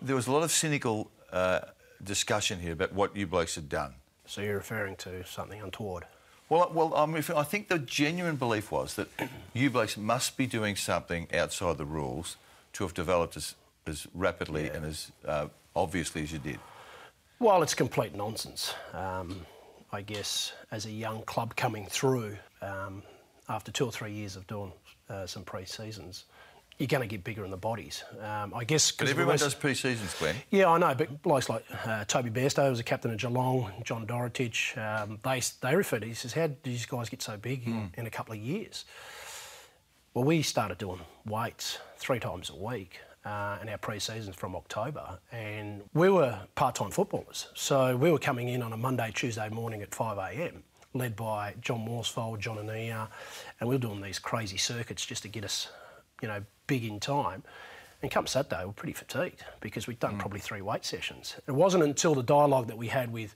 There 0.00 0.14
was 0.14 0.26
a 0.26 0.32
lot 0.32 0.42
of 0.42 0.50
cynical 0.50 1.11
uh, 1.32 1.61
discussion 2.02 2.61
here 2.61 2.73
about 2.73 2.92
what 2.92 3.16
you 3.16 3.26
blokes 3.26 3.54
had 3.54 3.68
done. 3.68 3.94
So 4.26 4.42
you're 4.42 4.56
referring 4.56 4.96
to 4.96 5.25
something 5.25 5.61
untoward. 5.61 6.04
Well, 6.49 6.70
well, 6.73 6.94
I'm 6.94 7.14
I 7.14 7.42
think 7.42 7.68
the 7.68 7.78
genuine 7.78 8.37
belief 8.37 8.70
was 8.70 8.94
that 8.94 9.08
you 9.52 9.70
blokes 9.70 9.96
must 9.96 10.37
be 10.37 10.46
doing 10.46 10.76
something 10.76 11.26
outside 11.35 11.78
the 11.78 11.85
rules 11.85 12.37
to 12.75 12.85
have 12.85 12.94
developed 12.94 13.37
as, 13.37 13.54
as 13.87 14.07
rapidly 14.14 14.69
and 14.69 14.85
as 14.85 15.12
uh, 15.26 15.47
obviously 15.75 16.23
as 16.23 16.33
you 16.33 16.38
did. 16.38 16.59
Well, 17.38 17.62
it's 17.62 17.75
complete 17.75 18.14
nonsense. 18.14 18.75
Um, 18.93 19.47
I 19.93 20.02
guess 20.02 20.52
as 20.71 20.87
a 20.87 20.90
young 20.90 21.23
club 21.23 21.55
coming 21.55 21.87
through, 21.87 22.37
um, 22.62 23.02
after 23.49 23.71
two 23.71 23.85
or 23.85 23.93
three 23.93 24.12
years 24.12 24.37
of 24.37 24.47
doing 24.47 24.73
uh, 25.09 25.26
some 25.26 25.45
pre-seasons, 25.45 26.25
you're 26.78 26.88
going 26.88 27.02
to 27.02 27.07
get 27.07 27.25
bigger 27.25 27.45
in 27.45 27.50
the 27.50 27.57
bodies. 27.57 28.05
Um, 28.21 28.52
I 28.55 28.64
guess 28.64 28.90
because 28.90 29.11
everyone 29.11 29.37
does 29.37 29.55
pre-seasons, 29.55 30.14
Glen. 30.19 30.35
Yeah, 30.50 30.69
I 30.69 30.78
know, 30.78 30.95
but 30.95 31.23
blokes 31.23 31.49
like 31.49 31.64
uh, 31.87 32.05
Toby 32.05 32.31
Bairstow 32.31 32.69
was 32.69 32.81
a 32.81 32.85
captain 32.85 33.12
of 33.12 33.19
Geelong, 33.19 33.71
John 33.85 34.07
Dorotich, 34.07 34.76
um, 34.76 35.19
they, 35.23 35.40
they 35.62 35.76
refer 35.76 36.00
to, 36.00 36.07
he 36.07 36.14
says, 36.14 36.33
how 36.33 36.49
did 36.49 36.62
these 36.64 36.85
guys 36.85 37.09
get 37.09 37.23
so 37.23 37.37
big 37.37 37.66
in, 37.66 37.93
in 37.97 38.07
a 38.07 38.11
couple 38.11 38.35
of 38.35 38.40
years? 38.40 38.85
Well, 40.12 40.25
we 40.25 40.43
started 40.43 40.78
doing 40.78 41.00
weights 41.25 41.78
three 41.97 42.19
times 42.19 42.50
a 42.50 42.57
week 42.57 43.00
uh, 43.26 43.59
in 43.61 43.68
our 43.68 43.78
pre-seasons 43.78 44.37
from 44.37 44.54
October, 44.54 45.18
and 45.33 45.83
we 45.95 46.09
were 46.09 46.38
part-time 46.54 46.90
footballers. 46.92 47.49
So 47.54 47.97
we 47.97 48.11
were 48.11 48.21
coming 48.21 48.49
in 48.49 48.62
on 48.62 48.73
a 48.73 48.76
Monday, 48.76 49.11
Tuesday 49.12 49.49
morning 49.49 49.83
at 49.83 49.90
5am, 49.90 50.62
led 50.95 51.16
by 51.16 51.54
John 51.61 51.85
Worsfold, 51.85 52.38
John 52.38 52.59
Anea, 52.59 53.09
and 53.59 53.68
we 53.68 53.75
were 53.75 53.80
doing 53.80 54.00
these 54.00 54.21
crazy 54.21 54.56
circuits 54.56 55.04
just 55.04 55.23
to 55.23 55.28
get 55.28 55.45
us, 55.45 55.68
you 56.23 56.28
know, 56.28 56.42
big 56.68 56.85
in 56.85 57.00
time. 57.00 57.42
And 58.00 58.11
come 58.11 58.28
Saturday, 58.28 58.61
we 58.61 58.66
were 58.66 58.73
pretty 58.73 58.92
fatigued 58.92 59.42
because 59.61 59.88
we'd 59.88 59.99
done 59.99 60.18
probably 60.18 60.38
three 60.38 60.61
weight 60.62 60.85
sessions. 60.85 61.35
It 61.49 61.52
wasn't 61.52 61.83
until 61.83 62.14
the 62.14 62.23
dialogue 62.23 62.68
that 62.68 62.78
we 62.78 62.87
had 62.87 63.12
with 63.12 63.35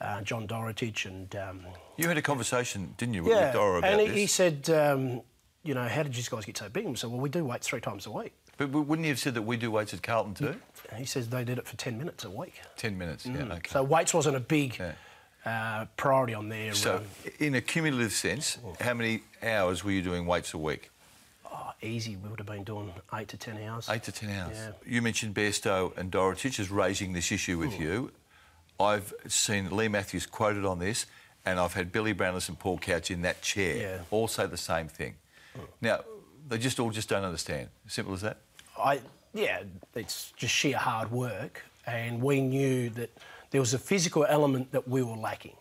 uh, 0.00 0.20
John 0.20 0.46
Dorotich 0.46 1.06
and 1.06 1.34
um, 1.36 1.60
You 1.96 2.08
had 2.08 2.18
a 2.18 2.22
conversation, 2.22 2.92
didn't 2.98 3.14
you, 3.14 3.22
with 3.22 3.32
yeah, 3.32 3.52
Dora 3.52 3.78
about 3.78 3.90
and 3.90 4.00
he, 4.02 4.08
this? 4.08 4.16
he 4.16 4.26
said, 4.26 4.68
um, 4.68 5.22
you 5.62 5.72
know, 5.72 5.88
how 5.88 6.02
did 6.02 6.14
you 6.14 6.22
guys 6.28 6.44
get 6.44 6.58
so 6.58 6.68
big? 6.68 6.84
And 6.84 6.92
we 6.92 6.98
said, 6.98 7.10
well, 7.10 7.20
we 7.20 7.30
do 7.30 7.44
weights 7.44 7.68
three 7.68 7.80
times 7.80 8.04
a 8.04 8.10
week. 8.10 8.34
But 8.56 8.68
wouldn't 8.70 9.04
you 9.06 9.12
have 9.12 9.18
said 9.18 9.34
that 9.34 9.42
we 9.42 9.56
do 9.56 9.70
weights 9.70 9.92
at 9.94 10.02
Carlton 10.02 10.34
too? 10.34 10.56
He 10.96 11.04
says 11.04 11.28
they 11.28 11.44
did 11.44 11.58
it 11.58 11.66
for 11.66 11.76
10 11.76 11.98
minutes 11.98 12.24
a 12.24 12.30
week. 12.30 12.54
10 12.76 12.96
minutes, 12.96 13.26
yeah, 13.26 13.42
okay. 13.42 13.68
So 13.70 13.82
weights 13.82 14.14
wasn't 14.14 14.36
a 14.36 14.40
big 14.40 14.78
Yeah. 14.78 14.92
uh, 15.44 15.86
priority 15.96 16.34
on 16.34 16.48
their. 16.48 16.72
So, 16.74 16.96
um, 16.98 17.04
in 17.40 17.54
a 17.54 17.60
cumulative 17.60 18.12
sense, 18.12 18.58
how 18.80 18.94
many 18.94 19.22
hours 19.42 19.82
were 19.82 19.90
you 19.90 20.02
doing 20.02 20.26
weights 20.26 20.54
a 20.54 20.58
week? 20.58 20.90
oh, 21.52 21.72
easy, 21.82 22.16
we 22.16 22.28
would 22.28 22.38
have 22.40 22.46
been 22.48 22.64
doing 22.64 22.92
eight 23.14 23.28
to 23.28 23.36
10 23.36 23.60
hours. 23.62 23.88
Eight 23.88 24.02
to 24.04 24.12
ten 24.12 24.28
hours. 24.30 24.56
Yeah. 24.56 24.70
You 24.86 25.02
mentioned 25.02 25.34
Bairstow 25.34 25.96
and 25.96 26.10
Dorotich 26.10 26.58
as 26.58 26.68
raising 26.70 27.12
this 27.12 27.30
issue 27.30 27.58
with 27.58 27.78
you. 27.78 28.10
I've 28.80 29.12
seen 29.28 29.70
Leigh 29.74 29.86
Matthews 29.88 30.26
quoted 30.26 30.64
on 30.64 30.80
this, 30.80 31.06
and 31.46 31.60
I've 31.60 31.74
had 31.74 31.92
Billy 31.92 32.12
Brownless 32.12 32.48
and 32.48 32.58
Paul 32.58 32.78
Couch 32.78 33.08
in 33.10 33.22
that 33.22 33.40
chair 33.40 33.76
Yeah. 33.76 33.98
all 34.10 34.26
say 34.26 34.46
the 34.46 34.56
same 34.56 34.88
thing. 34.88 35.14
Now, 35.80 36.00
they 36.48 36.58
just 36.58 36.78
all 36.78 36.90
just 36.90 37.08
don't 37.08 37.24
understand. 37.24 37.68
Simple 37.86 38.14
as 38.14 38.22
that. 38.22 38.38
I, 38.78 39.00
yeah, 39.32 39.62
it's 39.94 40.32
just 40.36 40.54
sheer 40.54 40.76
hard 40.76 41.10
work, 41.10 41.62
and 41.86 42.20
we 42.20 42.40
knew 42.40 42.90
that 42.90 43.10
there 43.50 43.60
was 43.60 43.74
a 43.74 43.78
physical 43.78 44.24
element 44.28 44.72
that 44.72 44.88
we 44.88 45.02
were 45.02 45.16
lacking. 45.16 45.56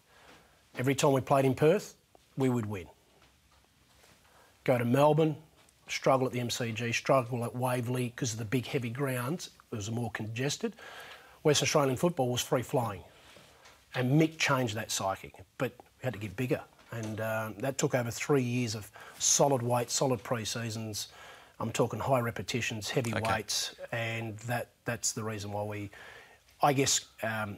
Every 0.78 0.96
time 0.96 1.12
we 1.12 1.22
played 1.22 1.46
in 1.46 1.54
Perth, 1.54 1.96
we 2.38 2.50
would 2.50 2.66
win. 2.66 2.88
Go 4.64 4.78
to 4.78 4.86
Melbourne, 4.86 5.36
struggle 5.88 6.26
at 6.26 6.34
the 6.34 6.40
MCG, 6.40 6.94
struggle 6.94 7.44
at 7.44 7.56
Waverley 7.56 8.10
because 8.10 8.34
of 8.34 8.40
the 8.40 8.46
big 8.46 8.66
heavy 8.66 8.90
grounds. 8.90 9.52
It 9.72 9.76
was 9.76 9.92
more 9.92 10.10
congested. 10.12 10.74
West 11.44 11.62
Australian 11.62 11.98
football 11.98 12.30
was 12.30 12.42
free 12.42 12.62
flying, 12.62 13.02
and 13.96 14.20
Mick 14.20 14.38
changed 14.38 14.76
that 14.76 14.92
psyche, 14.92 15.34
but 15.58 15.74
we 15.78 16.06
had 16.06 16.14
to 16.14 16.20
get 16.20 16.36
bigger. 16.36 16.62
And 16.94 17.22
um, 17.22 17.56
that 17.60 17.78
took 17.78 17.96
over 17.96 18.12
three 18.12 18.44
years 18.44 18.76
of 18.76 18.90
solid 19.20 19.62
weight, 19.62 19.90
solid 19.90 20.22
pre-seasons. 20.24 21.08
I'm 21.60 21.72
talking 21.72 22.00
high 22.00 22.20
repetitions, 22.20 22.90
heavy 22.90 23.14
Okay. 23.14 23.32
weights, 23.32 23.76
and 23.92 24.38
that 24.40 24.70
that's 24.86 25.14
the 25.14 25.24
reason 25.24 25.52
why 25.52 25.64
we, 25.64 25.90
I 26.62 26.74
guess, 26.74 27.02
um, 27.22 27.58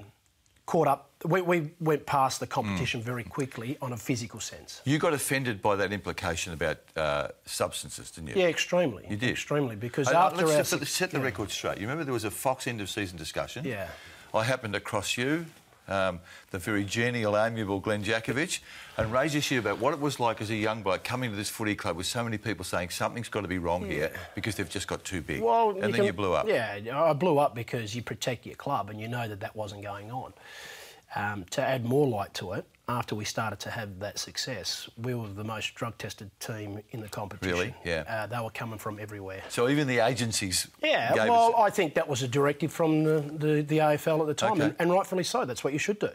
caught 0.65 0.87
up. 0.87 1.09
We, 1.25 1.41
we 1.41 1.71
went 1.79 2.05
past 2.05 2.39
the 2.39 2.45
competition 2.47 3.01
very 3.01 3.23
quickly 3.23 3.77
on 3.81 3.93
a 3.93 3.97
physical 3.97 4.39
sense. 4.39 4.81
You 4.85 4.99
got 4.99 5.13
offended 5.13 5.61
by 5.61 5.75
that 5.77 5.91
implication 5.91 6.53
about 6.53 6.77
uh, 6.95 7.29
substances, 7.45 8.11
didn't 8.11 8.29
you? 8.29 8.35
Yeah, 8.43 8.47
extremely. 8.49 9.05
You 9.09 9.17
did? 9.17 9.31
extremely 9.31 9.75
because 9.75 10.07
Uh, 10.07 10.17
after 10.17 10.45
let's 10.45 10.57
our 10.57 10.63
set, 10.65 10.79
the- 10.81 10.85
set 10.85 11.11
the 11.11 11.17
yeah. 11.17 11.23
record 11.23 11.49
straight. 11.51 11.77
You 11.77 11.83
remember 11.87 12.03
there 12.03 12.13
was 12.13 12.25
a 12.25 12.31
Fox 12.31 12.67
end 12.67 12.81
of 12.81 12.89
season 12.89 13.17
discussion. 13.17 13.65
Yeah. 13.65 13.87
I 14.33 14.43
happened 14.43 14.75
across 14.75 15.17
you, 15.17 15.45
um, 15.87 16.19
the 16.51 16.59
very 16.59 16.83
genial, 16.83 17.37
amiable 17.37 17.79
Glen 17.79 18.03
Jakovich, 18.03 18.59
and 18.97 19.11
raised 19.11 19.35
issue 19.35 19.59
about 19.59 19.79
what 19.79 19.93
it 19.93 19.99
was 19.99 20.19
like 20.19 20.41
as 20.41 20.49
a 20.49 20.55
young 20.55 20.81
bloke 20.83 21.03
coming 21.03 21.29
to 21.31 21.35
this 21.35 21.49
footy 21.49 21.75
club 21.75 21.97
with 21.97 22.05
so 22.05 22.23
many 22.23 22.37
people 22.37 22.63
saying 22.65 22.89
something's 22.89 23.29
got 23.29 23.41
to 23.41 23.47
be 23.47 23.57
wrong 23.57 23.85
here 23.85 24.11
because 24.33 24.55
they've 24.55 24.69
just 24.69 24.87
got 24.87 25.03
too 25.03 25.21
big. 25.21 25.41
Well, 25.41 25.71
and 25.71 25.83
then 25.83 25.93
can- 25.93 26.05
you 26.05 26.13
blew 26.13 26.33
up. 26.33 26.47
Yeah, 26.47 26.79
I 26.93 27.13
blew 27.13 27.37
up 27.37 27.55
because 27.55 27.95
you 27.95 28.01
protect 28.01 28.45
your 28.45 28.55
club 28.55 28.89
and 28.89 28.99
you 28.99 29.07
know 29.07 29.27
that 29.27 29.39
that 29.41 29.55
wasn't 29.55 29.83
going 29.83 30.11
on. 30.11 30.33
Um, 31.15 31.45
to 31.51 31.61
add 31.61 31.85
more 31.85 32.05
light 32.07 32.33
to 32.35 32.53
it, 32.53 32.65
after 32.87 33.15
we 33.15 33.25
started 33.25 33.59
to 33.61 33.69
have 33.71 33.99
that 33.99 34.19
success, 34.19 34.87
we 34.97 35.15
were 35.15 35.27
the 35.27 35.43
most 35.43 35.73
drug 35.75 35.97
tested 35.97 36.29
team 36.39 36.79
in 36.91 37.01
the 37.01 37.07
competition. 37.09 37.51
Really? 37.57 37.75
Yeah. 37.83 38.03
Uh, 38.07 38.27
they 38.27 38.39
were 38.39 38.51
coming 38.51 38.77
from 38.77 38.99
everywhere. 38.99 39.41
So 39.49 39.67
even 39.69 39.87
the 39.87 39.99
agencies. 39.99 40.67
Yeah, 40.83 41.13
well, 41.15 41.49
us, 41.49 41.53
I 41.57 41.69
think 41.71 41.95
that 41.95 42.07
was 42.07 42.21
a 42.21 42.27
directive 42.27 42.71
from 42.71 43.03
the, 43.03 43.21
the, 43.21 43.61
the 43.63 43.77
AFL 43.79 44.21
at 44.21 44.27
the 44.27 44.33
time, 44.35 44.53
Okay. 44.53 44.63
and, 44.63 44.75
and 44.79 44.91
rightfully 44.91 45.23
so. 45.23 45.45
That's 45.45 45.63
what 45.63 45.73
you 45.73 45.79
should 45.79 45.97
do. 45.99 46.09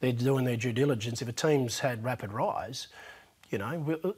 They're 0.00 0.12
doing 0.12 0.44
their 0.44 0.56
due 0.56 0.72
diligence. 0.72 1.20
If 1.20 1.28
a 1.28 1.32
team's 1.32 1.80
had 1.80 2.04
rapid 2.04 2.32
rise, 2.32 2.86
you 3.50 3.58
know, 3.58 3.78
we- 3.78 4.14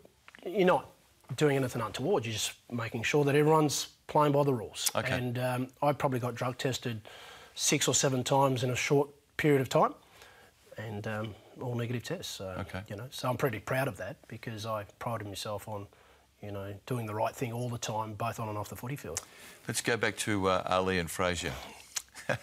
you're 0.50 0.67
not 0.67 0.91
doing 1.37 1.57
anything 1.57 1.81
untoward. 1.83 2.25
You're 2.26 2.35
just 2.35 2.53
making 2.71 3.03
sure 3.05 3.25
that 3.25 3.35
everyone's 3.35 3.88
playing 4.07 4.33
by 4.33 4.45
the 4.45 4.53
rules. 4.55 4.91
Okay. 4.95 5.12
And 5.17 5.38
um, 5.38 5.69
I 5.83 5.93
probably 5.93 6.21
got 6.21 6.35
drug 6.35 6.59
tested 6.59 7.00
six 7.55 7.88
or 7.88 7.95
seven 7.95 8.23
times 8.23 8.62
in 8.62 8.71
a 8.71 8.76
short 8.76 9.09
period 9.38 9.61
of 9.62 9.69
time, 9.71 9.95
and 10.79 11.07
um, 11.07 11.35
all 11.60 11.75
negative 11.75 12.02
tests. 12.02 12.34
So, 12.36 12.48
Okay. 12.60 12.82
you 12.88 12.96
know, 12.96 13.06
so 13.10 13.28
I'm 13.28 13.36
pretty 13.36 13.58
proud 13.60 13.88
of 13.88 13.96
that 13.98 14.16
because 14.28 14.66
I 14.66 14.84
prided 14.98 15.26
myself 15.26 15.68
on, 15.68 15.86
you 16.42 16.50
know, 16.52 16.75
doing 16.86 17.06
the 17.06 17.14
right 17.14 17.34
thing 17.34 17.52
all 17.52 17.68
the 17.68 17.78
time, 17.78 18.14
both 18.14 18.38
on 18.40 18.48
and 18.48 18.58
off 18.58 18.68
the 18.68 18.76
footy 18.76 18.96
field. 18.96 19.20
Let's 19.66 19.80
go 19.80 19.96
back 19.96 20.16
to 20.18 20.48
uh, 20.48 20.62
Ali 20.66 20.98
and 20.98 21.10
Frazier. 21.10 21.52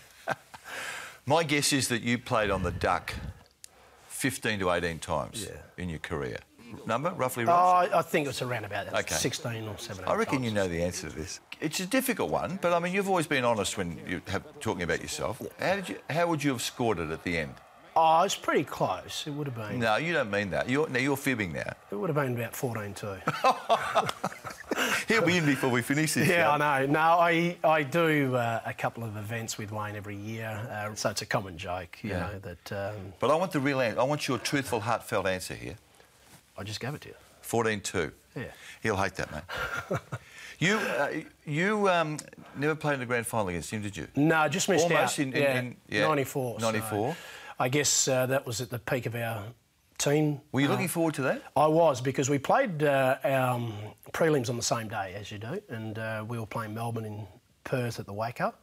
My 1.26 1.44
guess 1.44 1.72
is 1.72 1.88
that 1.88 2.02
you 2.02 2.18
played 2.18 2.50
on 2.52 2.64
the 2.64 2.72
duck 2.72 3.14
15 4.10 4.60
to 4.60 4.72
18 4.72 5.00
times 5.00 5.46
Yeah. 5.50 5.58
in 5.78 5.90
your 5.90 6.00
career. 6.00 6.38
Number, 6.88 7.12
roughly, 7.12 7.46
Oh? 7.48 7.52
I 7.94 8.02
think 8.02 8.28
it's 8.28 8.42
around 8.42 8.66
about 8.66 8.88
that, 8.90 9.00
Okay. 9.02 9.14
16 9.16 9.68
or 9.68 9.78
17. 9.78 10.12
I 10.12 10.16
reckon 10.16 10.38
times. 10.40 10.46
you 10.46 10.52
know 10.52 10.68
the 10.68 10.82
answer 10.84 11.08
to 11.10 11.16
this. 11.16 11.40
It's 11.62 11.80
a 11.80 11.86
difficult 11.86 12.32
one, 12.32 12.58
but 12.62 12.74
I 12.74 12.80
mean, 12.80 12.94
you've 12.94 13.08
always 13.08 13.28
been 13.28 13.46
honest 13.46 13.78
when 13.78 14.02
you 14.08 14.22
have 14.28 14.44
talking 14.60 14.82
about 14.82 15.00
yourself. 15.02 15.40
How 15.60 15.76
did 15.76 15.88
you? 15.88 16.00
How 16.10 16.26
would 16.28 16.44
you 16.44 16.52
have 16.52 16.62
scored 16.64 16.98
it 17.00 17.12
at 17.12 17.24
the 17.24 17.38
end? 17.38 17.54
Oh, 17.96 18.24
it's 18.24 18.36
pretty 18.36 18.64
close. 18.64 19.24
It 19.28 19.32
would 19.32 19.46
have 19.48 19.56
been. 19.56 19.80
No, 19.80 19.98
you 19.98 20.14
don't 20.14 20.32
mean 20.32 20.50
that. 20.50 20.68
You're, 20.68 20.90
now 20.90 21.00
you're 21.00 21.16
fibbing 21.18 21.54
now. 21.54 21.74
It 21.92 21.96
would 21.96 22.10
have 22.10 22.16
been 22.16 22.36
about 22.36 22.56
14 22.56 22.94
too. 22.96 23.16
He'll 25.08 25.26
be 25.26 25.38
in 25.38 25.46
before 25.46 25.70
we 25.70 25.82
finish 25.82 26.14
this. 26.14 26.28
yeah, 26.28 26.56
mate. 26.58 26.64
I 26.64 26.86
know. 26.86 26.92
No, 26.94 27.00
I 27.00 27.58
I 27.64 27.84
do 27.84 28.36
uh, 28.36 28.62
a 28.66 28.74
couple 28.74 29.04
of 29.04 29.16
events 29.18 29.58
with 29.58 29.72
Wayne 29.72 29.96
every 29.96 30.16
year, 30.16 30.48
uh, 30.72 30.96
so 30.96 31.10
it's 31.12 31.22
a 31.22 31.26
common 31.26 31.58
joke, 31.58 31.98
you 32.02 32.10
Yeah. 32.12 32.20
know, 32.20 32.40
that 32.40 32.72
um, 32.72 33.14
But 33.20 33.30
I 33.30 33.36
want 33.36 33.52
the 33.52 33.60
real 33.60 33.80
answer. 33.80 34.00
I 34.00 34.04
want 34.04 34.28
your 34.28 34.40
truthful, 34.40 34.80
heartfelt 34.80 35.28
answer 35.28 35.54
here. 35.54 35.76
I 36.58 36.64
just 36.64 36.80
gave 36.80 36.94
it 36.96 37.02
to 37.02 37.10
you. 37.10 37.16
14-2. 37.44 38.12
Yeah. 38.36 38.44
He'll 38.82 38.96
hate 38.96 39.16
that, 39.16 39.32
mate. 39.32 40.00
you 40.60 40.76
uh, 40.78 41.10
you 41.46 41.88
um, 41.90 42.18
never 42.58 42.74
played 42.76 42.96
in 42.96 43.00
the 43.02 43.06
grand 43.06 43.28
final 43.28 43.50
against 43.50 43.70
him, 43.70 43.82
did 43.84 43.96
you? 43.96 44.08
No, 44.16 44.48
just 44.48 44.70
missed 44.70 44.86
Almost 44.86 45.20
out. 45.20 45.20
in- 45.20 45.34
in- 45.34 45.42
yeah, 45.42 45.60
in- 45.60 45.76
yeah, 45.90 46.08
94. 46.08 46.60
so 46.60 46.66
94. 46.72 47.16
I 47.64 47.70
guess 47.70 48.10
uh, 48.10 48.26
that 48.26 48.46
was 48.46 48.60
at 48.60 48.70
the 48.70 48.80
peak 48.80 49.06
of 49.06 49.16
our 49.16 49.42
team. 49.98 50.42
Were 50.52 50.60
you 50.60 50.68
Uh, 50.68 50.72
looking 50.72 50.90
forward 50.90 51.14
to 51.14 51.22
that? 51.22 51.44
I 51.56 51.68
was 51.68 52.02
because 52.02 52.30
we 52.30 52.38
played 52.38 52.84
uh, 52.84 53.16
our 53.24 53.52
um, 53.52 53.74
prelims 54.12 54.50
on 54.50 54.58
the 54.58 54.62
same 54.76 54.90
day 54.90 55.14
as 55.14 55.32
you 55.32 55.38
do, 55.38 55.62
and 55.70 55.98
uh, 55.98 56.26
we 56.28 56.38
were 56.38 56.46
playing 56.46 56.74
Melbourne 56.74 57.06
in 57.06 57.26
Perth 57.64 58.02
at 58.02 58.06
the 58.06 58.12
WACA, 58.14 58.54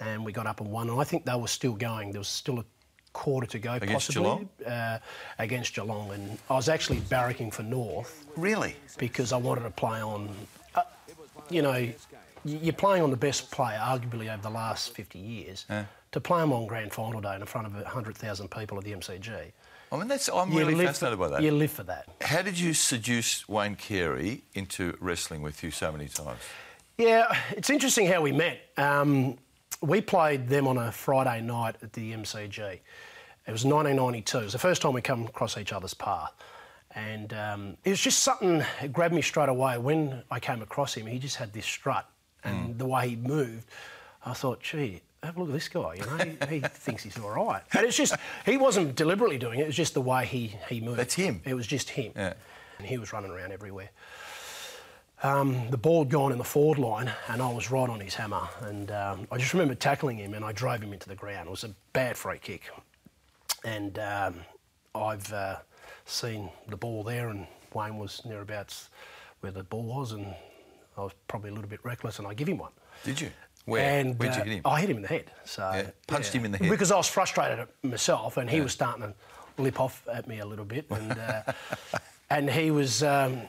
and 0.00 0.24
we 0.24 0.32
got 0.32 0.46
up 0.46 0.62
and 0.62 0.70
won. 0.70 0.88
And 0.88 0.98
I 0.98 1.04
think 1.04 1.26
they 1.26 1.36
were 1.36 1.48
still 1.48 1.74
going. 1.74 2.12
There 2.12 2.20
was 2.20 2.28
still 2.28 2.60
a 2.60 2.64
quarter 3.12 3.46
to 3.46 3.58
go, 3.58 3.74
Against 3.74 3.92
possibly 4.08 4.48
uh, 4.66 4.98
against 5.38 5.74
Geelong, 5.74 6.10
and 6.12 6.38
I 6.48 6.54
was 6.54 6.70
actually 6.70 7.00
barracking 7.00 7.52
for 7.52 7.62
North 7.62 8.24
Really? 8.36 8.74
because 8.96 9.34
I 9.34 9.36
wanted 9.36 9.64
to 9.64 9.70
play 9.70 10.00
on. 10.00 10.30
Uh, 10.74 10.80
you 11.50 11.60
know, 11.60 11.92
you're 12.44 12.72
playing 12.72 13.02
on 13.02 13.10
the 13.10 13.16
best 13.16 13.50
player, 13.50 13.78
arguably 13.78 14.32
over 14.32 14.42
the 14.42 14.50
last 14.50 14.94
50 14.94 15.18
years. 15.18 15.66
Yeah. 15.68 15.86
To 16.12 16.20
play 16.20 16.42
him 16.42 16.52
on 16.52 16.66
grand 16.66 16.92
final 16.92 17.20
day 17.20 17.34
in 17.34 17.44
front 17.44 17.66
of 17.66 17.74
100,000 17.74 18.48
people 18.48 18.78
at 18.78 18.84
the 18.84 18.92
MCG. 18.92 19.52
I 19.90 19.96
mean, 19.96 20.08
that's. 20.08 20.28
I'm 20.28 20.52
you 20.52 20.58
really 20.58 20.84
fascinated 20.84 21.18
for, 21.18 21.24
by 21.24 21.30
that. 21.30 21.42
You 21.42 21.52
live 21.52 21.70
for 21.70 21.84
that. 21.84 22.08
How 22.20 22.42
did 22.42 22.58
you 22.58 22.74
seduce 22.74 23.48
Wayne 23.48 23.76
Carey 23.76 24.42
into 24.54 24.96
wrestling 25.00 25.42
with 25.42 25.62
you 25.62 25.70
so 25.70 25.92
many 25.92 26.08
times? 26.08 26.40
Yeah, 26.98 27.26
it's 27.50 27.70
interesting 27.70 28.06
how 28.06 28.22
we 28.22 28.32
met. 28.32 28.60
Um, 28.76 29.38
we 29.80 30.00
played 30.00 30.48
them 30.48 30.66
on 30.66 30.78
a 30.78 30.90
Friday 30.92 31.40
night 31.42 31.76
at 31.82 31.92
the 31.92 32.12
MCG. 32.12 32.58
It 32.58 33.52
was 33.52 33.64
1992. 33.64 34.38
It 34.38 34.44
was 34.44 34.52
the 34.52 34.58
first 34.58 34.82
time 34.82 34.94
we 34.94 35.02
come 35.02 35.26
across 35.26 35.58
each 35.58 35.72
other's 35.72 35.94
path. 35.94 36.32
And 36.94 37.34
um, 37.34 37.76
it 37.84 37.90
was 37.90 38.00
just 38.00 38.20
something 38.20 38.58
that 38.58 38.92
grabbed 38.92 39.14
me 39.14 39.22
straight 39.22 39.48
away. 39.48 39.78
When 39.78 40.22
I 40.30 40.38
came 40.40 40.62
across 40.62 40.94
him, 40.94 41.06
he 41.06 41.18
just 41.18 41.36
had 41.36 41.52
this 41.52 41.66
strut 41.66 42.08
and 42.44 42.78
the 42.78 42.86
way 42.86 43.10
he 43.10 43.16
moved. 43.16 43.66
I 44.24 44.32
thought, 44.32 44.62
gee, 44.62 45.00
have 45.22 45.36
a 45.36 45.40
look 45.40 45.48
at 45.48 45.54
this 45.54 45.68
guy. 45.68 45.94
You 45.94 46.06
know, 46.06 46.46
he, 46.46 46.56
he 46.56 46.60
thinks 46.68 47.02
he's 47.02 47.18
all 47.18 47.30
right. 47.30 47.62
And 47.72 47.84
it's 47.84 47.96
just, 47.96 48.14
he 48.46 48.56
wasn't 48.56 48.94
deliberately 48.94 49.38
doing 49.38 49.58
it. 49.58 49.64
It 49.64 49.66
was 49.66 49.76
just 49.76 49.94
the 49.94 50.00
way 50.00 50.24
he, 50.26 50.54
he 50.68 50.80
moved. 50.80 50.98
That's 50.98 51.14
him. 51.14 51.42
It 51.44 51.54
was 51.54 51.66
just 51.66 51.90
him. 51.90 52.12
Yeah. 52.16 52.34
And 52.78 52.86
he 52.86 52.98
was 52.98 53.12
running 53.12 53.30
around 53.30 53.52
everywhere 53.52 53.90
um, 55.24 55.70
the 55.70 55.78
ball 55.78 56.04
had 56.04 56.10
gone 56.10 56.32
in 56.32 56.38
the 56.38 56.44
forward 56.44 56.78
line, 56.78 57.10
and 57.28 57.40
I 57.40 57.50
was 57.50 57.70
right 57.70 57.88
on 57.88 57.98
his 57.98 58.14
hammer. 58.14 58.46
And 58.60 58.90
um, 58.90 59.26
I 59.32 59.38
just 59.38 59.54
remember 59.54 59.74
tackling 59.74 60.18
him, 60.18 60.34
and 60.34 60.44
I 60.44 60.52
drove 60.52 60.82
him 60.82 60.92
into 60.92 61.08
the 61.08 61.14
ground. 61.14 61.48
It 61.48 61.50
was 61.50 61.64
a 61.64 61.70
bad 61.94 62.16
free 62.16 62.38
kick, 62.38 62.70
and 63.64 63.98
um, 63.98 64.34
I've 64.94 65.32
uh, 65.32 65.56
seen 66.04 66.50
the 66.68 66.76
ball 66.76 67.02
there, 67.02 67.30
and 67.30 67.46
Wayne 67.72 67.96
was 67.96 68.20
nearabouts 68.26 68.90
where 69.40 69.50
the 69.50 69.64
ball 69.64 69.84
was, 69.84 70.12
and 70.12 70.34
I 70.96 71.02
was 71.02 71.12
probably 71.28 71.50
a 71.50 71.54
little 71.54 71.68
bit 71.68 71.80
reckless, 71.84 72.18
and 72.18 72.28
I 72.28 72.34
give 72.34 72.48
him 72.48 72.58
one. 72.58 72.72
Did 73.04 73.20
you? 73.20 73.30
Where? 73.64 74.00
And, 74.00 74.18
Where'd 74.18 74.34
you 74.34 74.42
uh, 74.42 74.44
hit 74.44 74.52
him? 74.54 74.62
I 74.64 74.80
hit 74.80 74.90
him 74.90 74.96
in 74.96 75.02
the 75.02 75.08
head. 75.08 75.30
So 75.44 75.70
Yeah, 75.74 75.90
punched 76.06 76.32
him 76.32 76.44
in 76.44 76.52
the 76.52 76.58
head. 76.58 76.70
because 76.70 76.92
I 76.92 76.96
was 76.96 77.08
frustrated 77.08 77.60
at 77.60 77.68
myself, 77.82 78.36
and 78.36 78.48
he 78.48 78.60
was 78.60 78.72
starting 78.72 79.02
to 79.02 79.14
lip 79.62 79.80
off 79.80 80.06
at 80.12 80.28
me 80.28 80.40
a 80.40 80.46
little 80.46 80.64
bit, 80.64 80.86
and 80.90 81.12
uh, 81.12 81.42
and 82.30 82.50
he 82.50 82.70
was. 82.70 83.02
Um, 83.02 83.42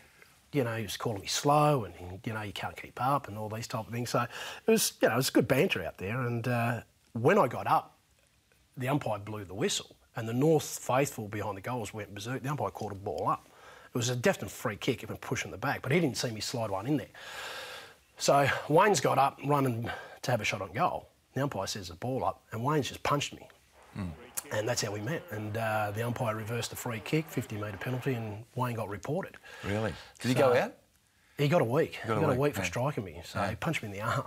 you 0.53 0.63
know, 0.63 0.77
he 0.77 0.83
was 0.83 0.95
calling 0.95 1.19
me 1.19 1.27
slow, 1.27 1.83
and 1.83 1.93
you 2.25 2.31
know, 2.31 2.41
you 2.41 2.53
can't 2.53 2.81
keep 2.81 3.01
up, 3.01 3.27
and 3.27 3.37
all 3.37 3.49
these 3.49 3.67
type 3.67 3.85
of 3.87 3.91
things. 3.91 4.11
So 4.11 4.21
it 4.21 4.71
was, 4.71 4.93
you 5.01 5.09
know, 5.09 5.15
it 5.15 5.17
was 5.17 5.29
good 5.29 5.49
banter 5.49 5.83
out 5.83 5.97
there. 5.97 6.21
And 6.21 6.47
uh, 6.47 6.81
when 7.11 7.37
I 7.37 7.47
got 7.47 7.67
up, 7.67 7.97
the 8.77 8.87
umpire 8.87 9.19
blew 9.19 9.43
the 9.43 9.53
whistle, 9.53 9.97
and 10.15 10.29
the 10.29 10.33
North 10.33 10.63
faithful 10.63 11.27
behind 11.27 11.57
the 11.57 11.61
goals 11.61 11.93
went 11.93 12.15
berserk. 12.15 12.41
The 12.41 12.49
umpire 12.49 12.69
called 12.69 12.93
a 12.93 12.95
ball 12.95 13.27
up, 13.27 13.49
was 13.95 14.09
a 14.09 14.15
definite 14.15 14.51
free 14.51 14.75
kick, 14.75 15.03
even 15.03 15.17
pushing 15.17 15.51
the 15.51 15.57
back, 15.57 15.81
but 15.81 15.91
he 15.91 15.99
didn't 15.99 16.17
see 16.17 16.31
me 16.31 16.41
slide 16.41 16.69
one 16.69 16.85
in 16.85 16.97
there. 16.97 17.07
So 18.17 18.47
Wayne's 18.69 18.99
got 18.99 19.17
up, 19.17 19.39
running 19.45 19.89
to 20.21 20.31
have 20.31 20.41
a 20.41 20.45
shot 20.45 20.61
on 20.61 20.71
goal. 20.73 21.09
The 21.33 21.43
umpire 21.43 21.67
says 21.67 21.89
the 21.89 21.95
ball 21.95 22.23
up, 22.23 22.43
and 22.51 22.63
Wayne's 22.63 22.87
just 22.87 23.03
punched 23.03 23.33
me. 23.33 23.47
And 24.51 24.67
that's 24.67 24.81
how 24.81 24.91
we 24.91 25.01
met. 25.01 25.23
And 25.31 25.57
uh, 25.57 25.91
the 25.95 26.05
umpire 26.05 26.35
reversed 26.35 26.69
the 26.69 26.75
free 26.75 27.01
kick, 27.03 27.25
50 27.29 27.57
metre 27.57 27.77
penalty, 27.77 28.13
and 28.13 28.43
Wayne 28.55 28.75
got 28.75 28.89
reported. 28.89 29.37
Really? 29.65 29.93
Did 30.19 30.27
he 30.27 30.33
go 30.33 30.53
out? 30.53 30.75
He 31.37 31.47
got 31.47 31.61
a 31.61 31.65
week. 31.65 31.99
Got 32.07 32.15
he 32.15 32.21
got 32.21 32.29
week, 32.29 32.37
a 32.37 32.41
week 32.41 32.53
for 32.53 32.61
yeah. 32.61 32.67
striking 32.67 33.03
me. 33.03 33.21
So 33.25 33.41
he 33.41 33.55
punched 33.55 33.81
me 33.81 33.89
in 33.89 33.93
the 33.93 34.01
arm. 34.01 34.23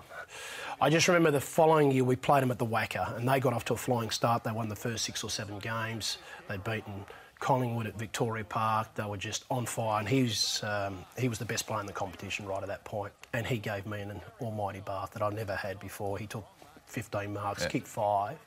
I 0.80 0.90
just 0.90 1.08
remember 1.08 1.30
the 1.30 1.40
following 1.40 1.90
year 1.90 2.04
we 2.04 2.16
played 2.16 2.42
him 2.42 2.50
at 2.50 2.58
the 2.58 2.66
WACA 2.66 3.16
and 3.16 3.28
they 3.28 3.40
got 3.40 3.52
off 3.52 3.64
to 3.66 3.75
a 3.75 3.76
flying 3.76 4.10
start. 4.10 4.44
They 4.44 4.52
won 4.52 4.68
the 4.68 4.76
first 4.76 5.04
six 5.04 5.25
or 5.25 5.30
seven 5.30 5.58
games. 5.58 6.18
They'd 6.48 6.62
beaten 6.62 7.06
Collingwood 7.38 7.87
at 7.87 7.97
Victoria 7.99 8.45
Park. 8.45 8.95
They 8.95 9.04
were 9.04 9.16
just 9.16 9.45
on 9.50 9.66
fire 9.66 10.00
and 10.00 10.09
he 10.09 10.23
was, 10.25 10.62
um, 10.64 11.04
he 11.16 11.28
was 11.28 11.38
the 11.38 11.45
best 11.45 11.66
player 11.66 11.80
in 11.80 11.87
the 11.87 11.92
competition 11.92 12.47
right 12.47 12.62
at 12.62 12.68
that 12.68 12.85
point. 12.85 13.12
And 13.33 13.47
he 13.47 13.59
gave 13.59 13.87
me 13.87 14.00
an 14.00 14.21
almighty 14.40 14.80
bath 14.80 15.12
that 15.12 15.23
I 15.23 15.30
never 15.30 15.54
had 15.54 15.78
before. 15.80 16.18
He 16.18 16.26
took 16.26 16.45
15 16.87 17.33
marks, 17.33 17.62
Yeah. 17.62 17.68
kicked 17.68 17.88
five. 17.88 18.38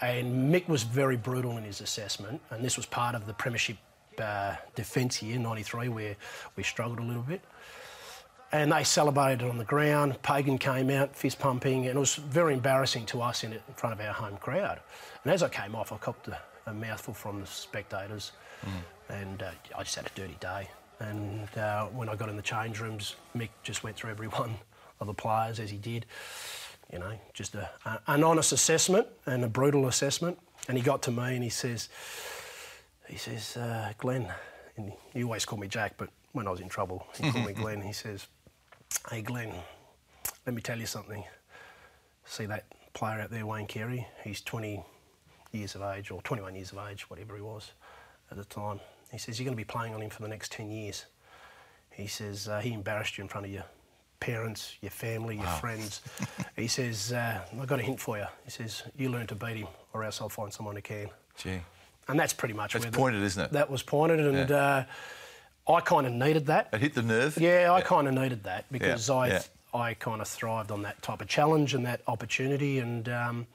And 0.00 0.52
Mick 0.54 0.68
was 0.68 0.82
very 0.82 1.16
brutal 1.16 1.56
in 1.56 1.64
his 1.64 1.80
assessment, 1.80 2.42
and 2.50 2.62
this 2.62 2.76
was 2.76 2.84
part 2.84 3.14
of 3.14 3.26
the 3.26 3.32
Premiership 3.32 3.78
uh, 4.20 4.56
defence 4.74 5.22
year, 5.22 5.38
93, 5.38 5.88
where 5.88 6.16
we 6.54 6.62
struggled 6.62 6.98
a 6.98 7.02
little 7.02 7.22
bit. 7.22 7.40
And 8.52 8.70
they 8.72 8.84
celebrated 8.84 9.48
on 9.48 9.56
the 9.58 9.64
ground. 9.64 10.20
Pagan 10.22 10.58
came 10.58 10.90
out, 10.90 11.16
fist 11.16 11.38
pumping, 11.38 11.86
and 11.86 11.96
it 11.96 11.98
was 11.98 12.14
very 12.16 12.52
embarrassing 12.54 13.06
to 13.06 13.22
us 13.22 13.42
in, 13.42 13.52
it, 13.54 13.62
in 13.68 13.74
front 13.74 13.98
of 13.98 14.06
our 14.06 14.12
home 14.12 14.36
crowd. 14.36 14.80
And 15.24 15.32
as 15.32 15.42
I 15.42 15.48
came 15.48 15.74
off, 15.74 15.92
I 15.92 15.96
copped 15.96 16.28
a, 16.28 16.38
a 16.66 16.74
mouthful 16.74 17.14
from 17.14 17.40
the 17.40 17.46
spectators, 17.46 18.32
and 19.08 19.42
uh, 19.42 19.50
I 19.76 19.82
just 19.82 19.96
had 19.96 20.06
a 20.06 20.10
dirty 20.14 20.36
day. 20.40 20.68
And 20.98 21.48
uh, 21.58 21.86
when 21.86 22.08
I 22.08 22.16
got 22.16 22.28
in 22.28 22.36
the 22.36 22.42
change 22.42 22.80
rooms, 22.80 23.16
Mick 23.36 23.50
just 23.62 23.84
went 23.84 23.96
through 23.96 24.10
every 24.10 24.28
one 24.42 24.56
of 25.00 25.06
the 25.06 25.14
players 25.14 25.60
as 25.60 25.70
he 25.70 25.76
did 25.76 26.06
you 26.92 26.98
know, 26.98 27.12
just 27.34 27.54
a, 27.54 27.68
a, 27.84 28.00
an 28.08 28.22
honest 28.22 28.52
assessment 28.52 29.06
and 29.26 29.44
a 29.44 29.48
brutal 29.48 29.88
assessment. 29.88 30.38
And 30.68 30.76
he 30.76 30.82
got 30.82 31.02
to 31.02 31.10
me 31.10 31.34
and 31.34 31.42
he 31.42 31.50
says, 31.50 31.88
he 33.08 33.16
says, 33.16 33.56
uh, 33.56 33.92
Glen, 33.98 34.32
and 34.76 34.92
he 35.12 35.22
always 35.22 35.44
called 35.44 35.60
me 35.60 35.68
Jack, 35.68 35.94
but 35.96 36.10
when 36.32 36.46
I 36.46 36.50
was 36.50 36.60
in 36.60 36.68
trouble, 36.68 37.06
he 37.16 37.30
called 37.30 37.46
me 37.46 37.52
Glen. 37.54 37.80
He 37.80 37.92
says, 37.92 38.26
hey, 39.10 39.22
Glen, 39.22 39.52
let 40.44 40.54
me 40.54 40.62
tell 40.62 40.78
you 40.78 40.86
something. 40.86 41.24
See 42.24 42.46
that 42.46 42.64
player 42.94 43.20
out 43.20 43.30
there, 43.30 43.46
Wayne 43.46 43.66
Carey? 43.66 44.06
He's 44.24 44.40
20 44.40 44.82
years 45.56 45.74
of 45.74 45.82
age, 45.82 46.10
or 46.10 46.20
21 46.22 46.54
years 46.54 46.72
of 46.72 46.78
age, 46.90 47.08
whatever 47.10 47.36
he 47.36 47.42
was 47.42 47.72
at 48.30 48.36
the 48.36 48.44
time. 48.44 48.80
He 49.10 49.18
says, 49.18 49.38
you're 49.38 49.44
going 49.44 49.56
to 49.56 49.60
be 49.60 49.64
playing 49.64 49.94
on 49.94 50.02
him 50.02 50.10
for 50.10 50.22
the 50.22 50.28
next 50.28 50.52
10 50.52 50.70
years. 50.70 51.06
He 51.90 52.06
says, 52.06 52.48
uh, 52.48 52.60
he 52.60 52.72
embarrassed 52.72 53.16
you 53.16 53.22
in 53.22 53.28
front 53.28 53.46
of 53.46 53.52
your 53.52 53.64
parents, 54.20 54.76
your 54.82 54.90
family, 54.90 55.36
your 55.36 55.46
friends. 55.46 56.02
he 56.56 56.66
says, 56.66 57.12
uh, 57.12 57.40
I've 57.60 57.66
got 57.66 57.78
a 57.78 57.82
hint 57.82 58.00
for 58.00 58.18
you. 58.18 58.26
He 58.44 58.50
says, 58.50 58.82
you 58.96 59.08
learn 59.08 59.26
to 59.28 59.34
beat 59.34 59.56
him 59.56 59.68
or 59.92 60.04
else 60.04 60.20
I'll 60.20 60.28
find 60.28 60.52
someone 60.52 60.76
who 60.76 60.82
can. 60.82 61.08
Gee. 61.36 61.60
And 62.08 62.18
that's 62.18 62.32
pretty 62.32 62.54
much 62.54 62.74
That's 62.74 62.84
where 62.84 62.92
the- 62.92 62.96
pointed, 62.96 63.22
isn't 63.22 63.44
it? 63.46 63.52
That 63.52 63.70
was 63.70 63.82
pointed, 63.82 64.20
and 64.20 64.50
uh, 64.52 64.84
I 65.68 65.80
kind 65.80 66.06
of 66.06 66.12
needed 66.12 66.46
that. 66.46 66.68
It 66.72 66.80
hit 66.80 66.94
the 66.94 67.02
nerve? 67.02 67.36
Yeah, 67.38 67.72
I 67.72 67.80
kind 67.80 68.06
of 68.06 68.14
needed 68.14 68.44
that 68.44 68.70
because 68.70 69.10
I 69.10 69.28
yeah. 69.28 69.42
I 69.74 69.94
kind 69.94 70.20
of 70.20 70.28
thrived 70.28 70.70
on 70.70 70.82
that 70.82 71.02
type 71.02 71.20
of 71.20 71.28
challenge 71.28 71.74
and 71.74 71.84
that 71.84 72.00
opportunity, 72.06 72.78
and 72.78 73.08
um, 73.08 73.46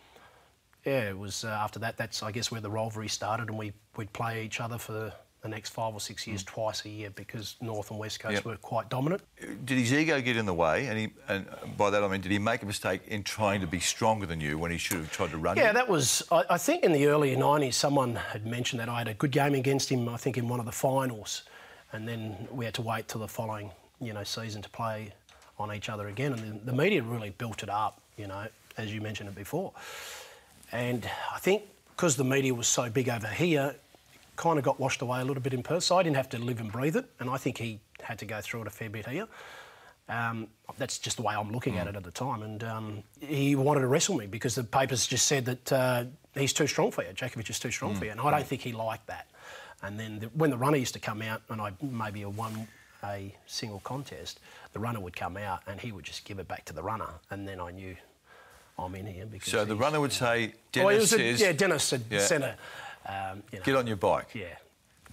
yeah, 0.85 1.09
it 1.09 1.17
was 1.17 1.43
uh, 1.43 1.49
after 1.49 1.79
that. 1.79 1.97
That's 1.97 2.23
I 2.23 2.31
guess 2.31 2.51
where 2.51 2.61
the 2.61 2.69
rivalry 2.69 3.07
started, 3.07 3.49
and 3.49 3.57
we 3.57 3.73
we'd 3.95 4.11
play 4.13 4.43
each 4.45 4.59
other 4.61 4.77
for 4.77 4.93
the 5.41 5.47
next 5.47 5.69
five 5.69 5.91
or 5.91 5.99
six 5.99 6.27
years, 6.27 6.43
twice 6.43 6.85
a 6.85 6.89
year, 6.89 7.09
because 7.09 7.55
North 7.61 7.89
and 7.89 7.99
West 7.99 8.19
Coast 8.19 8.33
Mm. 8.33 8.35
Yep. 8.35 8.45
were 8.45 8.57
quite 8.57 8.89
dominant. 8.89 9.23
Did 9.65 9.79
his 9.79 9.91
ego 9.91 10.21
get 10.21 10.37
in 10.37 10.45
the 10.45 10.53
way? 10.53 10.85
And, 10.85 10.99
he, 10.99 11.09
and 11.27 11.47
by 11.77 11.89
that 11.89 12.03
I 12.03 12.07
mean, 12.07 12.21
did 12.21 12.31
he 12.31 12.37
make 12.37 12.61
a 12.61 12.65
mistake 12.67 13.01
in 13.07 13.23
trying 13.23 13.59
to 13.61 13.65
be 13.67 13.79
stronger 13.79 14.27
than 14.27 14.39
you 14.39 14.59
when 14.59 14.69
he 14.69 14.77
should 14.77 14.97
have 14.97 15.11
tried 15.11 15.31
to 15.31 15.39
run 15.39 15.57
Yeah, 15.57 15.69
you? 15.69 15.73
that 15.73 15.89
was. 15.89 16.21
I, 16.31 16.43
I 16.51 16.57
think 16.59 16.83
in 16.83 16.91
the 16.91 17.07
early 17.07 17.35
'90s, 17.35 17.73
someone 17.73 18.15
had 18.15 18.45
mentioned 18.45 18.79
that 18.81 18.89
I 18.89 18.99
had 18.99 19.07
a 19.07 19.15
good 19.15 19.31
game 19.31 19.55
against 19.55 19.89
him. 19.89 20.07
I 20.09 20.17
think 20.17 20.37
in 20.37 20.47
one 20.47 20.59
of 20.59 20.67
the 20.67 20.71
finals, 20.71 21.41
and 21.91 22.07
then 22.07 22.47
we 22.51 22.65
had 22.65 22.75
to 22.75 22.83
wait 22.83 23.07
till 23.07 23.21
the 23.21 23.27
following, 23.27 23.71
you 23.99 24.13
know, 24.13 24.23
season 24.23 24.61
to 24.61 24.69
play 24.69 25.11
on 25.57 25.73
each 25.73 25.89
other 25.89 26.07
again. 26.07 26.33
And 26.33 26.61
the, 26.61 26.65
the 26.71 26.77
media 26.77 27.01
really 27.01 27.31
built 27.31 27.63
it 27.63 27.69
up, 27.69 27.99
you 28.15 28.27
know, 28.27 28.45
as 28.77 28.93
you 28.93 29.01
mentioned 29.01 29.27
it 29.29 29.35
before. 29.35 29.73
And 30.71 31.09
I 31.33 31.39
think 31.39 31.63
because 31.95 32.15
the 32.15 32.23
media 32.23 32.53
was 32.53 32.67
so 32.67 32.89
big 32.89 33.09
over 33.09 33.27
here, 33.27 33.75
kind 34.35 34.57
of 34.57 34.65
got 34.65 34.79
washed 34.79 35.01
away 35.01 35.21
a 35.21 35.25
little 35.25 35.43
bit 35.43 35.53
in 35.53 35.61
Perth. 35.61 35.83
So 35.83 35.97
I 35.97 36.03
didn't 36.03 36.15
have 36.15 36.29
to 36.29 36.39
live 36.39 36.59
and 36.59 36.71
breathe 36.71 36.95
it, 36.95 37.05
and 37.19 37.29
I 37.29 37.37
think 37.37 37.57
he 37.57 37.79
had 38.01 38.17
to 38.19 38.25
go 38.25 38.41
through 38.41 38.61
it 38.61 38.67
a 38.67 38.71
fair 38.71 38.89
bit 38.89 39.07
here. 39.07 39.27
Um, 40.09 40.47
that's 40.77 40.97
just 40.97 41.17
the 41.17 41.23
way 41.23 41.35
I'm 41.35 41.51
looking 41.51 41.77
at 41.77 41.87
it 41.87 41.95
at 41.95 42.03
the 42.03 42.11
time. 42.11 42.41
And 42.41 42.63
um, 42.63 43.03
he 43.19 43.55
wanted 43.55 43.81
to 43.81 43.87
wrestle 43.87 44.17
me 44.17 44.27
because 44.27 44.55
the 44.55 44.63
papers 44.63 45.07
just 45.07 45.25
said 45.25 45.45
that 45.45 45.71
uh, 45.71 46.05
he's 46.35 46.53
too 46.53 46.67
strong 46.67 46.91
for 46.91 47.03
you. 47.03 47.11
Jakovich 47.13 47.49
is 47.49 47.59
too 47.59 47.71
strong 47.71 47.95
for 47.95 48.05
you. 48.05 48.11
And 48.11 48.19
I 48.19 48.31
don't 48.31 48.45
think 48.45 48.61
he 48.61 48.73
liked 48.73 49.07
that. 49.07 49.27
And 49.83 49.99
then 49.99 50.19
the, 50.19 50.25
when 50.27 50.49
the 50.49 50.57
runner 50.57 50.77
used 50.77 50.93
to 50.95 50.99
come 50.99 51.21
out 51.21 51.43
and 51.49 51.61
I 51.61 51.71
maybe 51.81 52.25
won 52.25 52.67
a 53.03 53.33
single 53.45 53.79
contest, 53.79 54.39
the 54.73 54.79
runner 54.79 54.99
would 54.99 55.15
come 55.15 55.37
out 55.37 55.61
and 55.65 55.79
he 55.79 55.91
would 55.91 56.03
just 56.03 56.25
give 56.25 56.39
it 56.39 56.47
back 56.47 56.65
to 56.65 56.73
the 56.73 56.83
runner. 56.83 57.09
And 57.29 57.47
then 57.47 57.61
I 57.61 57.71
knew 57.71 57.95
I'm 58.79 58.95
in 58.95 59.05
here 59.05 59.25
because. 59.25 59.51
So 59.51 59.65
the 59.65 59.75
runner 59.75 59.99
would 59.99 60.13
say, 60.13 60.53
Dennis 60.71 61.11
Well, 61.11 61.19
it 61.21 61.41
a- 61.41 61.45
yeah, 61.45 61.51
Dennis 61.53 61.83
said, 61.83 62.03
Yeah. 62.09 62.19
centre. 62.19 62.55
Um, 63.07 63.43
you 63.51 63.59
know, 63.59 63.65
get 63.65 63.75
on 63.75 63.87
your 63.87 63.97
bike. 63.97 64.29
yeah. 64.33 64.45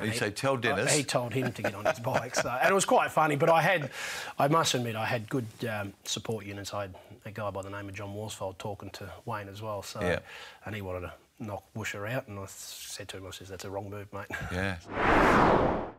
And 0.01 0.11
he'd 0.13 0.19
say, 0.19 0.31
tell 0.31 0.57
Dennis. 0.57 0.95
He 0.95 1.03
told 1.03 1.35
him 1.35 1.51
to 1.53 1.63
get 1.63 1.75
on 1.75 1.85
his 1.85 1.99
bike. 1.99 2.37
So, 2.37 2.49
and 2.49 2.71
it 2.71 2.75
was 2.75 2.85
quite 2.85 3.11
funny, 3.11 3.35
but 3.35 3.51
I 3.51 3.61
had, 3.61 3.91
I 4.39 4.47
must 4.47 4.75
admit, 4.75 4.95
I 4.95 5.05
had 5.05 5.29
good 5.29 5.47
um, 5.69 5.93
support 6.05 6.47
units. 6.47 6.73
I 6.73 6.83
had 6.83 6.95
a 7.25 7.33
guy 7.33 7.51
by 7.51 7.63
the 7.63 7.71
name 7.71 7.89
of 7.89 7.95
John 7.95 8.15
Worsfold 8.15 8.59
talking 8.61 8.91
to 8.91 9.11
Wayne 9.25 9.49
as 9.49 9.61
well. 9.61 9.83
So, 9.83 10.01
Yeah. 10.01 10.21
And 10.65 10.77
he 10.77 10.83
wanted 10.83 11.01
to 11.01 11.13
knock 11.41 11.65
Busher 11.75 12.07
out, 12.07 12.29
and 12.29 12.39
I 12.39 12.45
said 12.47 13.09
to 13.09 13.17
him, 13.17 13.27
I 13.27 13.31
says, 13.33 13.49
that's 13.49 13.65
a 13.65 13.71
wrong 13.71 13.91
move, 13.91 14.07
mate. 14.13 14.27
Yeah. 14.53 14.77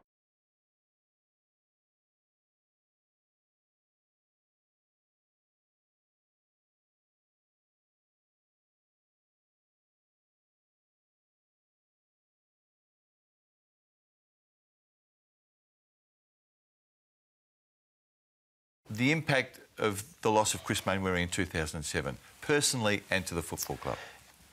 The 18.99 19.13
impact 19.13 19.61
of 19.77 20.03
the 20.23 20.29
loss 20.29 20.53
of 20.53 20.65
Chris 20.65 20.85
Mainwaring 20.85 21.23
in 21.23 21.29
2007, 21.29 22.17
personally 22.41 23.01
and 23.09 23.25
to 23.27 23.33
the 23.33 23.41
football 23.41 23.77
club. 23.77 23.97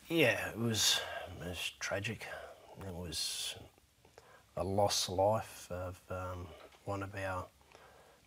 Yeah, 0.06 0.50
it 0.50 0.56
was, 0.56 1.00
it 1.26 1.48
was 1.48 1.72
tragic. 1.80 2.28
It 2.87 2.94
was 2.94 3.56
a 4.56 4.62
lost 4.62 5.09
life 5.09 5.66
of 5.68 6.00
um, 6.12 6.46
one 6.85 7.02
of 7.02 7.12
our 7.16 7.44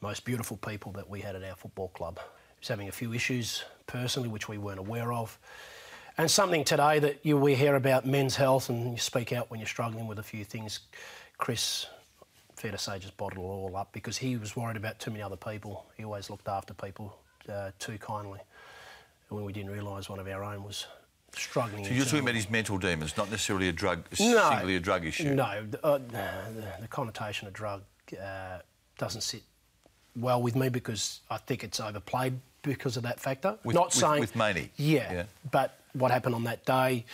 most 0.01 0.25
beautiful 0.25 0.58
people 0.58 0.91
that 0.91 1.10
we 1.10 1.21
had 1.21 1.38
at 1.38 1.43
our 1.45 1.55
football 1.55 1.88
club. 1.88 2.19
He 2.19 2.60
was 2.60 2.67
having 2.67 2.89
a 2.89 2.91
few 2.91 3.13
issues 3.13 3.63
personally, 3.88 4.27
which 4.27 4.49
we 4.49 4.58
weren't 4.58 4.79
aware 4.79 5.13
of. 5.13 5.39
And 6.17 6.29
something 6.29 6.65
today 6.65 6.99
that 6.99 7.25
you 7.25 7.38
we 7.38 7.55
hear 7.55 7.75
about 7.75 8.05
men's 8.05 8.36
health 8.36 8.67
and 8.67 8.91
you 8.91 8.97
speak 8.97 9.32
out 9.32 9.49
when 9.49 9.62
you're 9.62 9.67
struggling 9.67 10.05
with 10.05 10.19
a 10.19 10.23
few 10.23 10.43
things. 10.43 10.82
Chris, 11.38 11.86
fair 12.60 12.72
to 12.72 12.78
say, 12.78 13.00
just 13.00 13.15
bottled 13.17 13.43
it 13.45 13.48
all 13.48 13.76
up 13.78 13.91
because 13.93 14.17
he 14.17 14.36
was 14.36 14.56
worried 14.56 14.76
about 14.78 15.00
too 15.00 15.12
many 15.12 15.24
other 15.24 15.38
people. 15.38 15.86
He 15.98 16.04
always 16.04 16.30
looked 16.30 16.48
after 16.50 16.74
people 16.74 17.17
uh, 17.48 17.72
too 17.80 17.98
kindly. 17.98 18.39
And 19.30 19.38
when 19.38 19.45
we 19.45 19.54
didn't 19.54 19.72
realise 19.72 20.10
one 20.10 20.19
of 20.19 20.28
our 20.28 20.43
own 20.43 20.63
was 20.63 20.86
struggling. 21.34 21.86
So 21.86 21.91
you're 21.91 22.04
talking 22.06 22.19
about 22.19 22.36
his 22.36 22.50
mental 22.50 22.78
demons, 22.78 23.15
not 23.15 23.32
necessarily 23.32 23.69
a 23.69 23.72
drug, 23.72 24.04
No. 24.19 24.50
singly 24.50 24.76
a 24.76 24.80
drug 24.80 25.06
issue. 25.06 25.34
No, 25.34 25.65
the, 25.69 25.84
uh, 25.86 25.98
the, 26.00 26.65
the 26.82 26.88
connotation 26.89 27.48
of 27.48 27.54
drug 27.54 27.82
uh, 28.22 28.60
doesn't 28.98 29.22
sit 29.22 29.43
well 30.17 30.41
with 30.41 30.56
me 30.56 30.67
because 30.67 31.22
I 31.30 31.38
think 31.38 31.63
it's 31.63 31.80
overplayed 31.80 32.39
because 32.62 32.98
of 32.98 33.04
that 33.04 33.22
factor. 33.22 33.58
With- 33.63 33.76
Not 33.76 33.86
with- 33.86 33.93
saying 33.93 34.19
with 34.19 34.36
Maney? 34.36 34.69
Yeah, 34.76 35.13
Yeah. 35.13 35.24
but 35.50 35.78
what 35.93 36.12
happened 36.12 36.36
on 36.36 36.43
that 36.43 36.65
day, 36.65 37.06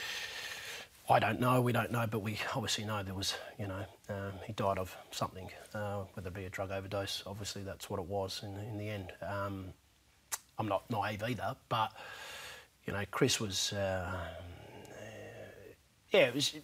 I 1.07 1.19
don't 1.19 1.39
know. 1.39 1.61
We 1.61 1.71
don't 1.71 1.91
know, 1.91 2.07
but 2.07 2.19
we 2.19 2.39
obviously 2.55 2.83
know 2.85 3.03
there 3.03 3.13
was, 3.13 3.35
you 3.59 3.67
know, 3.67 3.85
um, 4.09 4.33
he 4.45 4.53
died 4.53 4.79
of 4.79 4.95
something, 5.11 5.49
uh, 5.73 6.03
whether 6.13 6.29
it 6.29 6.33
be 6.33 6.45
a 6.45 6.49
drug 6.49 6.71
overdose. 6.71 7.23
Obviously, 7.27 7.63
that's 7.63 7.89
what 7.89 7.99
it 7.99 8.05
was 8.05 8.41
in, 8.43 8.55
in 8.67 8.77
the 8.77 8.89
end. 8.89 9.11
Um, 9.21 9.67
I'm 10.57 10.67
not 10.67 10.89
naive 10.89 11.21
either, 11.23 11.55
but 11.69 11.91
you 12.85 12.93
know, 12.93 13.03
Chris 13.11 13.39
was. 13.39 13.73
Uh, 13.73 14.11
yeah, 16.11 16.21
it 16.21 16.35
was. 16.35 16.55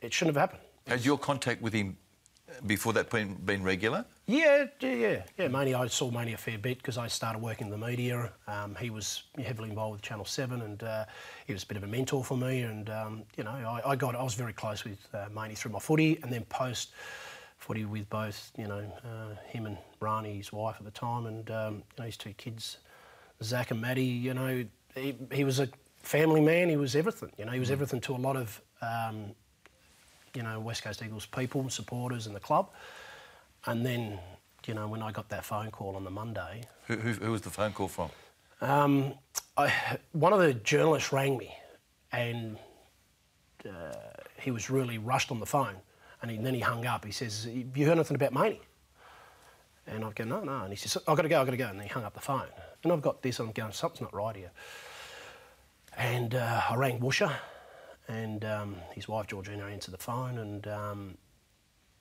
It 0.00 0.12
shouldn't 0.12 0.36
have 0.36 0.40
happened. 0.50 0.62
Had 0.88 1.04
your 1.04 1.18
contact 1.18 1.62
with 1.62 1.72
him 1.72 1.96
before 2.66 2.92
that 2.94 3.10
been, 3.10 3.34
been 3.34 3.62
regular? 3.62 4.04
Yeah, 4.26 4.66
yeah, 4.80 5.22
yeah. 5.38 5.48
Maney, 5.48 5.74
I 5.74 5.86
saw 5.88 6.10
Maney 6.10 6.32
a 6.32 6.36
fair 6.36 6.58
bit 6.58 6.78
because 6.78 6.98
I 6.98 7.08
started 7.08 7.42
working 7.42 7.66
in 7.66 7.70
the 7.70 7.86
media. 7.86 8.32
Um, 8.46 8.74
he 8.76 8.90
was 8.90 9.24
heavily 9.42 9.70
involved 9.70 9.92
with 9.94 10.02
Channel 10.02 10.24
7 10.24 10.62
and 10.62 10.82
uh, 10.82 11.04
he 11.46 11.52
was 11.52 11.64
a 11.64 11.66
bit 11.66 11.76
of 11.76 11.84
a 11.84 11.88
mentor 11.88 12.24
for 12.24 12.36
me. 12.36 12.62
And, 12.62 12.88
um, 12.90 13.22
you 13.36 13.44
know, 13.44 13.50
I, 13.50 13.90
I 13.90 13.96
got, 13.96 14.14
I 14.14 14.22
was 14.22 14.34
very 14.34 14.52
close 14.52 14.84
with 14.84 14.98
uh, 15.12 15.26
Maney 15.34 15.54
through 15.54 15.72
my 15.72 15.80
footy 15.80 16.18
and 16.22 16.32
then 16.32 16.44
post 16.44 16.92
footy 17.62 17.84
with 17.84 18.10
both, 18.10 18.50
you 18.58 18.66
know, 18.66 18.92
uh, 19.04 19.36
him 19.46 19.66
and 19.66 19.78
Rani, 20.00 20.36
his 20.36 20.52
wife 20.52 20.76
at 20.78 20.84
the 20.84 20.90
time, 20.90 21.26
and 21.26 21.50
um, 21.50 21.74
you 21.74 21.82
know, 22.00 22.04
his 22.04 22.16
two 22.16 22.32
kids, 22.32 22.78
Zach 23.42 23.70
and 23.70 23.80
Maddie. 23.80 24.04
You 24.04 24.34
know, 24.34 24.64
he, 24.94 25.14
he 25.30 25.44
was 25.44 25.60
a 25.60 25.68
family 26.02 26.40
man. 26.40 26.68
He 26.68 26.76
was 26.76 26.96
everything. 26.96 27.30
You 27.38 27.44
know, 27.44 27.52
he 27.52 27.60
was 27.60 27.70
everything 27.70 28.00
to 28.02 28.14
a 28.14 28.16
lot 28.16 28.36
of, 28.36 28.60
um, 28.82 29.34
you 30.34 30.42
know, 30.42 30.60
West 30.60 30.82
Coast 30.82 31.02
Eagles 31.02 31.26
people, 31.26 31.68
supporters, 31.70 32.26
and 32.26 32.34
the 32.34 32.40
club. 32.40 32.70
And 33.66 33.84
then, 33.84 34.18
you 34.66 34.74
know, 34.74 34.88
when 34.88 35.02
I 35.02 35.12
got 35.12 35.28
that 35.28 35.44
phone 35.44 35.70
call 35.70 35.96
on 35.96 36.04
the 36.04 36.10
Monday, 36.10 36.62
Who, 36.88 36.96
who, 36.96 37.12
who 37.12 37.32
was 37.32 37.42
the 37.42 37.50
phone 37.50 37.72
call 37.72 37.88
from? 37.88 38.10
um, 38.60 39.14
I, 39.56 39.98
one 40.12 40.32
of 40.32 40.38
the 40.40 40.54
journalists 40.54 41.12
rang 41.12 41.36
me, 41.36 41.54
and 42.12 42.56
uh, 43.66 43.92
he 44.40 44.50
was 44.50 44.70
really 44.70 44.98
rushed 44.98 45.30
on 45.30 45.40
the 45.40 45.46
phone. 45.46 45.76
And 46.22 46.30
he, 46.30 46.36
then 46.36 46.54
he 46.54 46.60
hung 46.60 46.86
up. 46.86 47.04
He 47.04 47.10
says, 47.12 47.44
"Have 47.44 47.76
you 47.76 47.86
heard 47.86 47.98
anything 47.98 48.14
about 48.14 48.32
Maney?" 48.32 48.60
And 49.86 50.04
I 50.04 50.10
go, 50.12 50.24
"No, 50.24 50.42
no." 50.42 50.62
And 50.62 50.70
he 50.72 50.76
says, 50.76 50.96
"I've 51.08 51.16
got 51.16 51.22
to 51.22 51.28
go. 51.28 51.40
I've 51.40 51.46
got 51.46 51.50
to 51.50 51.56
go." 51.56 51.66
And 51.66 51.82
he 51.82 51.88
hung 51.88 52.04
up 52.04 52.14
the 52.14 52.20
phone. 52.20 52.46
And 52.84 52.92
I've 52.92 53.02
got 53.02 53.22
this. 53.22 53.40
I'm 53.40 53.50
going, 53.50 53.72
"Something's 53.72 54.02
not 54.02 54.14
right 54.14 54.36
here." 54.36 54.52
And 55.96 56.34
uh, 56.34 56.62
I 56.70 56.76
rang 56.76 56.98
Busher, 56.98 57.32
and 58.08 58.44
um, 58.44 58.76
his 58.94 59.08
wife 59.08 59.26
Georgina 59.26 59.64
answered 59.66 59.94
the 59.94 59.98
phone, 59.98 60.38
and 60.38 60.66
um, 60.68 61.14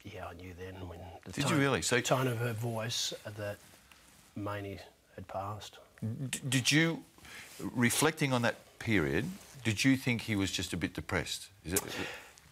yeah, 0.04 0.28
I 0.28 0.34
knew 0.34 0.54
then 0.58 0.76
when 0.88 1.00
the 1.26 1.32
Did 1.32 1.44
you 1.46 1.50
tone, 1.52 1.60
really? 1.60 1.82
So- 1.82 2.00
tone 2.02 2.28
of 2.28 2.38
her 2.40 2.54
voice 2.54 3.14
that 3.38 3.58
Maney 4.36 4.80
had 5.16 5.28
passed. 5.28 5.78
D- 6.30 6.40
did 6.50 6.72
you, 6.72 7.04
reflecting 7.60 8.34
on 8.34 8.42
that 8.42 8.56
period, 8.80 9.26
did 9.64 9.84
you 9.84 9.96
think 9.96 10.22
he 10.22 10.36
was 10.36 10.52
just 10.52 10.74
a 10.74 10.78
bit 10.78 10.94
depressed? 10.94 11.48
Is 11.66 11.74
it, 11.74 11.84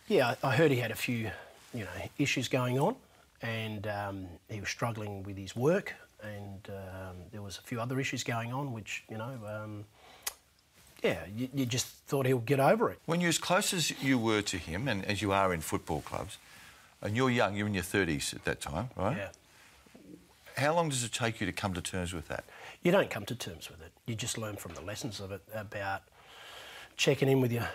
Yeah, 0.08 0.36
I 0.44 0.50
I 0.50 0.56
heard 0.56 0.72
he 0.72 0.78
had 0.78 0.92
a 0.92 0.96
few, 0.96 1.32
you 1.74 1.84
know, 1.86 1.90
issues 2.18 2.48
going 2.48 2.80
on, 2.80 2.96
and 3.42 3.88
um, 3.88 4.28
he 4.50 4.60
was 4.60 4.70
struggling 4.70 5.24
with 5.24 5.38
his 5.38 5.56
work, 5.56 5.96
and 6.22 6.70
um, 6.70 7.16
there 7.32 7.42
was 7.42 7.58
a 7.58 7.62
few 7.62 7.82
other 7.82 8.00
issues 8.00 8.24
going 8.24 8.54
on, 8.54 8.74
which 8.74 9.04
you 9.10 9.18
know, 9.18 9.34
um, 9.48 9.86
yeah, 11.04 11.20
you, 11.36 11.50
you 11.54 11.66
just 11.66 11.88
thought 12.08 12.26
he'll 12.26 12.40
get 12.40 12.60
over 12.60 12.90
it. 12.92 13.00
when 13.06 13.22
you're 13.22 13.30
as 13.30 13.38
close 13.38 13.74
as 13.74 13.92
you 14.02 14.18
were 14.18 14.42
to 14.42 14.58
him, 14.58 14.88
and 14.88 15.06
as 15.06 15.22
you 15.22 15.32
are 15.32 15.54
in 15.54 15.62
football 15.62 16.02
clubs, 16.02 16.38
and 17.02 17.16
you're 17.16 17.30
young, 17.30 17.56
you're 17.56 17.68
in 17.68 17.74
your 17.74 17.84
30s 17.84 18.34
at 18.36 18.44
that 18.46 18.60
time, 18.62 18.90
right? 18.98 19.16
Yeah, 19.18 19.30
How 20.58 20.74
long 20.76 20.90
does 20.90 21.04
it 21.04 21.12
take 21.14 21.40
you 21.40 21.46
to 21.46 21.54
come 21.54 21.74
to 21.74 21.82
terms 21.82 22.14
with 22.14 22.28
that? 22.28 22.44
you 22.82 22.92
don't 22.94 23.10
come 23.10 23.26
to 23.26 23.36
terms 23.36 23.70
with 23.70 23.82
it. 23.82 23.92
You 24.06 24.16
just 24.16 24.38
learn 24.38 24.56
from 24.56 24.74
the 24.74 24.82
lessons 24.82 25.20
of 25.20 25.32
it 25.34 25.42
about 25.54 26.02
checking 26.96 27.28
in 27.30 27.42
with 27.42 27.52
your 27.52 27.68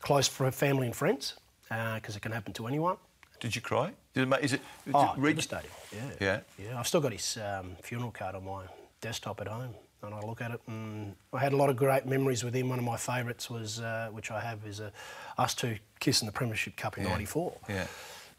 close 0.00 0.28
family 0.28 0.86
and 0.86 0.94
friends, 0.96 1.34
because 1.68 2.16
it 2.16 2.20
can 2.20 2.32
happen 2.32 2.52
to 2.54 2.66
anyone. 2.66 2.96
Did 3.40 3.54
you 3.56 3.62
cry? 3.62 3.92
Did 4.12 4.30
it, 4.30 4.44
is 4.44 4.52
it, 4.52 4.60
did 4.84 4.94
Oh, 4.94 5.14
it 5.16 5.22
devastating. 5.22 5.70
Yeah. 5.92 6.10
Yeah? 6.20 6.40
Yeah. 6.58 6.78
I've 6.78 6.86
still 6.86 7.00
got 7.00 7.12
his 7.12 7.38
um, 7.38 7.76
funeral 7.82 8.10
card 8.10 8.34
on 8.34 8.44
my 8.44 8.64
desktop 9.00 9.40
at 9.40 9.48
home, 9.48 9.74
and 10.02 10.14
I 10.14 10.20
look 10.20 10.40
at 10.40 10.50
it, 10.50 10.60
and 10.66 11.14
I 11.32 11.38
had 11.38 11.52
a 11.52 11.56
lot 11.56 11.70
of 11.70 11.76
great 11.76 12.06
memories 12.06 12.44
with 12.44 12.54
him. 12.54 12.68
One 12.68 12.78
of 12.78 12.84
my 12.84 12.96
favourites 12.96 13.50
was, 13.50 13.80
uh, 13.80 14.08
which 14.12 14.30
I 14.30 14.40
have, 14.40 14.66
is 14.66 14.80
uh, 14.80 14.90
us 15.38 15.54
two 15.54 15.76
kissing 15.98 16.26
the 16.26 16.32
Premiership 16.32 16.76
Cup 16.76 16.98
in 16.98 17.04
'94. 17.04 17.56
Yeah. 17.68 17.86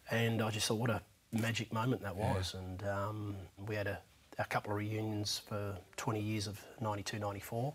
And 0.09 0.41
I 0.41 0.49
just 0.51 0.67
thought, 0.67 0.79
what 0.79 0.89
a 0.89 1.01
magic 1.31 1.71
moment 1.71 2.01
that 2.03 2.15
was. 2.15 2.53
And 2.53 2.83
um, 2.87 3.35
we 3.67 3.75
had 3.75 3.87
a, 3.87 3.99
a 4.39 4.45
couple 4.45 4.71
of 4.71 4.77
reunions 4.77 5.41
for 5.47 5.75
20 5.97 6.19
years 6.19 6.47
of 6.47 6.59
92, 6.81 7.19
94. 7.19 7.73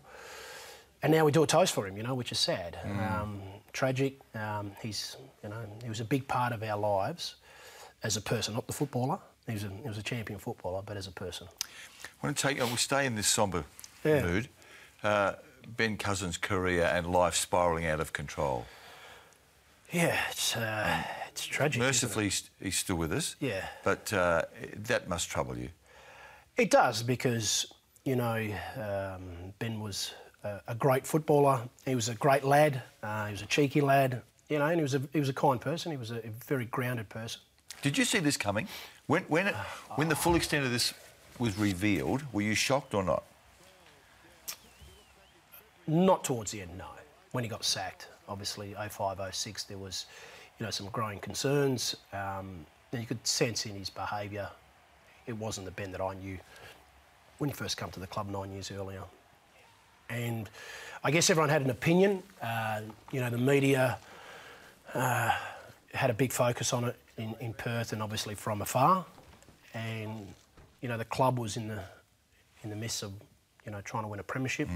And 1.03 1.13
now 1.13 1.25
we 1.25 1.31
do 1.31 1.43
a 1.43 1.47
toast 1.47 1.73
for 1.73 1.87
him, 1.87 1.97
you 1.97 2.03
know, 2.03 2.15
which 2.15 2.31
is 2.31 2.39
sad. 2.39 2.77
Um, 2.85 3.41
tragic. 3.73 4.19
Um, 4.35 4.71
he's, 4.81 5.17
you 5.43 5.49
know, 5.49 5.61
he 5.83 5.89
was 5.89 5.99
a 5.99 6.05
big 6.05 6.27
part 6.27 6.53
of 6.53 6.63
our 6.63 6.77
lives 6.77 7.35
as 8.03 8.17
a 8.17 8.21
person, 8.21 8.53
not 8.53 8.67
the 8.67 8.73
footballer. 8.73 9.19
He 9.45 9.53
was 9.53 9.63
a, 9.63 9.69
he 9.69 9.87
was 9.87 9.97
a 9.97 10.03
champion 10.03 10.39
footballer, 10.39 10.81
but 10.85 10.97
as 10.97 11.07
a 11.07 11.11
person. 11.11 11.47
I 12.21 12.25
want 12.25 12.37
to 12.37 12.47
take. 12.47 12.57
We'll 12.57 12.77
stay 12.77 13.05
in 13.05 13.15
this 13.15 13.27
sombre 13.27 13.63
Yeah. 14.03 14.23
mood. 14.23 14.49
Uh, 15.03 15.33
ben 15.75 15.97
Cousins' 15.97 16.37
career 16.37 16.89
and 16.93 17.07
life 17.07 17.35
spiralling 17.35 17.85
out 17.85 17.99
of 17.99 18.13
control. 18.13 18.65
Yeah, 19.91 20.17
it's, 20.29 20.55
uh, 20.55 21.03
it's 21.29 21.45
tragic. 21.45 21.81
isn't 21.81 21.83
it? 21.83 21.87
Mercifully, 21.87 22.31
he's, 22.61 22.77
still 22.77 22.97
with 22.97 23.11
us. 23.11 23.35
Yeah. 23.39 23.65
But 23.83 24.11
uh, 24.11 24.43
that 24.75 25.07
must 25.07 25.29
trouble 25.29 25.57
you. 25.57 25.69
It 26.57 26.71
does 26.71 27.03
because 27.03 27.71
you 28.03 28.15
know 28.15 28.47
um, 28.75 29.53
Ben 29.59 29.79
was 29.79 30.13
a, 30.43 30.59
a 30.69 30.75
great 30.75 31.05
footballer. 31.05 31.61
He 31.85 31.95
was 31.95 32.09
a 32.09 32.15
great 32.15 32.43
lad. 32.43 32.81
Uh, 33.03 33.27
he 33.27 33.31
was 33.31 33.41
a 33.43 33.45
cheeky 33.45 33.81
lad. 33.81 34.21
You 34.49 34.59
know, 34.59 34.65
and 34.65 34.77
he 34.77 34.81
was 34.81 34.95
a 34.95 35.01
he 35.13 35.19
was 35.19 35.29
a 35.29 35.33
kind 35.33 35.61
person. 35.61 35.91
He 35.91 35.97
was 35.97 36.11
a, 36.11 36.17
a 36.17 36.31
very 36.47 36.65
grounded 36.65 37.09
person. 37.09 37.41
Did 37.81 37.97
you 37.97 38.05
see 38.05 38.19
this 38.19 38.37
coming? 38.37 38.67
When, 39.05 39.23
when, 39.23 39.47
it, 39.47 39.55
when 39.95 40.09
the 40.09 40.15
full 40.15 40.35
extent 40.35 40.65
of 40.65 40.71
this 40.71 40.93
was 41.39 41.57
revealed, 41.57 42.23
were 42.33 42.41
you 42.41 42.55
shocked 42.55 42.93
or 42.93 43.03
not? 43.03 43.23
Not 45.87 46.23
towards 46.23 46.51
the 46.51 46.61
end, 46.61 46.77
no. 46.77 46.85
When 47.31 47.43
he 47.43 47.49
got 47.49 47.63
sacked, 47.63 48.07
obviously 48.27 48.75
05, 48.89 49.19
06, 49.31 49.63
there 49.63 49.77
was, 49.77 50.05
you 50.59 50.65
know, 50.65 50.69
some 50.71 50.87
growing 50.87 51.19
concerns. 51.19 51.95
Um, 52.13 52.65
and 52.91 53.01
you 53.01 53.07
could 53.07 53.25
sense 53.25 53.65
in 53.65 53.75
his 53.75 53.89
behaviour, 53.89 54.49
it 55.25 55.33
wasn't 55.33 55.65
the 55.65 55.71
Ben 55.71 55.91
that 55.91 56.01
I 56.01 56.13
knew 56.15 56.37
when 57.37 57.49
he 57.49 57.53
first 57.53 57.77
came 57.77 57.89
to 57.91 57.99
the 57.99 58.07
club 58.07 58.29
nine 58.29 58.51
years 58.51 58.71
earlier. 58.71 59.03
And 60.09 60.49
I 61.03 61.11
guess 61.11 61.29
everyone 61.29 61.49
had 61.49 61.61
an 61.61 61.69
opinion. 61.69 62.23
Uh, 62.41 62.81
you 63.11 63.19
know, 63.19 63.29
the 63.29 63.37
media 63.37 63.97
uh, 64.93 65.31
had 65.93 66.09
a 66.09 66.13
big 66.13 66.31
focus 66.31 66.73
on 66.73 66.85
it 66.85 66.95
in, 67.17 67.35
in 67.39 67.53
Perth 67.53 67.93
and 67.93 68.01
obviously 68.01 68.35
from 68.35 68.61
afar. 68.61 69.05
And 69.73 70.33
you 70.81 70.87
know, 70.89 70.97
the 70.97 71.05
club 71.05 71.37
was 71.39 71.57
in 71.57 71.67
the 71.67 71.81
in 72.63 72.69
the 72.69 72.75
midst 72.75 73.03
of 73.03 73.11
you 73.65 73.71
know 73.71 73.81
trying 73.81 74.03
to 74.03 74.07
win 74.07 74.19
a 74.19 74.23
premiership 74.23 74.69